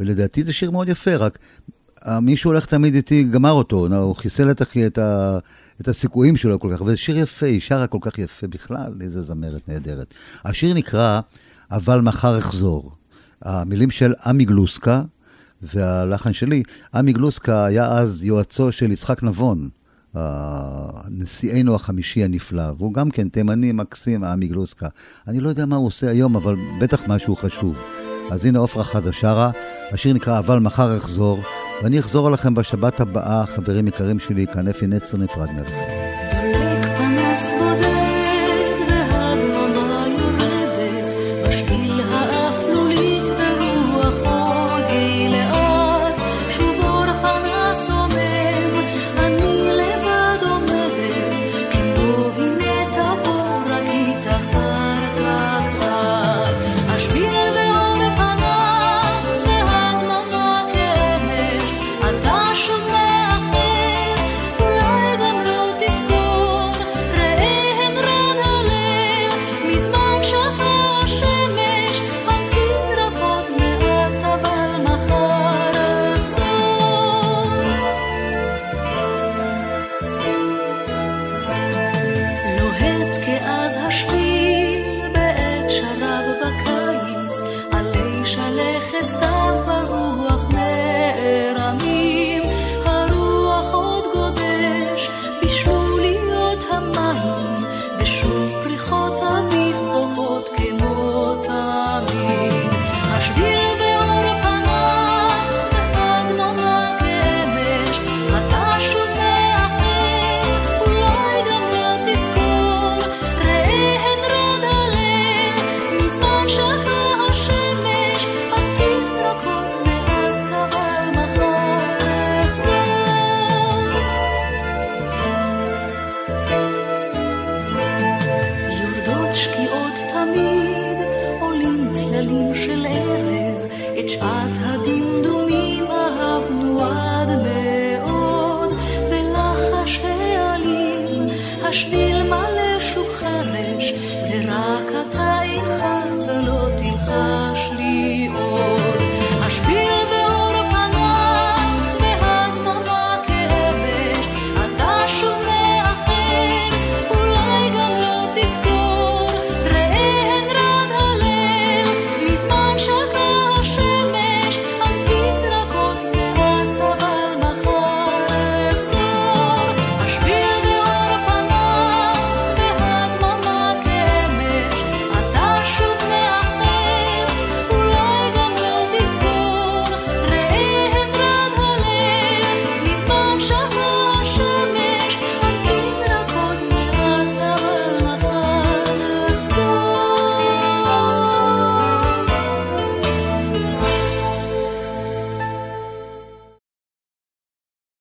ולדעתי 0.00 0.44
זה 0.44 0.52
שיר 0.52 0.70
מאוד 0.70 0.88
יפה, 0.88 1.16
רק 1.16 1.38
uh, 2.00 2.10
מי 2.22 2.36
שהולך 2.36 2.66
תמיד 2.66 2.94
איתי 2.94 3.24
גמר 3.24 3.50
אותו, 3.50 3.86
הוא 3.96 4.14
חיסל 4.14 4.50
את, 4.50 4.62
אחי, 4.62 4.86
את, 4.86 4.98
ה, 4.98 5.38
את 5.80 5.88
הסיכויים 5.88 6.36
שלו 6.36 6.60
כל 6.60 6.70
כך. 6.74 6.82
וזה 6.82 6.96
שיר 6.96 7.18
יפה, 7.18 7.46
היא 7.46 7.60
שרה 7.60 7.86
כל 7.86 7.98
כך 8.00 8.18
יפה 8.18 8.46
בכלל, 8.46 8.92
איזה 9.00 9.22
זמרת 9.22 9.68
נהדרת. 9.68 10.14
השיר 10.44 10.74
נקרא 10.74 11.20
"אבל 11.70 12.00
מחר 12.00 12.38
אחזור". 12.38 12.92
המילים 13.42 13.90
של 13.90 14.12
עמי 14.26 14.44
גלוסקה, 14.44 15.02
והלחן 15.62 16.32
שלי, 16.32 16.62
עמי 16.94 17.12
גלוסקה 17.12 17.64
היה 17.64 17.92
אז 17.92 18.22
יועצו 18.22 18.72
של 18.72 18.92
יצחק 18.92 19.22
נבון, 19.22 19.68
נשיאנו 21.10 21.74
החמישי 21.74 22.24
הנפלא, 22.24 22.72
והוא 22.78 22.94
גם 22.94 23.10
כן 23.10 23.28
תימני 23.28 23.72
מקסים, 23.72 24.24
עמי 24.24 24.48
גלוסקה. 24.48 24.88
אני 25.28 25.40
לא 25.40 25.48
יודע 25.48 25.66
מה 25.66 25.76
הוא 25.76 25.86
עושה 25.86 26.10
היום, 26.10 26.36
אבל 26.36 26.56
בטח 26.80 27.02
משהו 27.08 27.36
חשוב. 27.36 27.82
אז 28.30 28.44
הנה 28.44 28.62
עפרה 28.64 28.84
חזה 28.84 29.12
שרה, 29.12 29.50
השיר 29.92 30.14
נקרא 30.14 30.38
"אבל 30.38 30.58
מחר 30.58 30.96
אחזור", 30.96 31.38
ואני 31.82 31.98
אחזור 31.98 32.28
אליכם 32.28 32.54
בשבת 32.54 33.00
הבאה, 33.00 33.46
חברים 33.46 33.88
יקרים 33.88 34.18
שלי, 34.18 34.46
כאן 34.46 34.68
אפי 34.68 34.86
נצר 34.86 35.16
נפרד 35.16 35.48
מכם. 35.50 36.23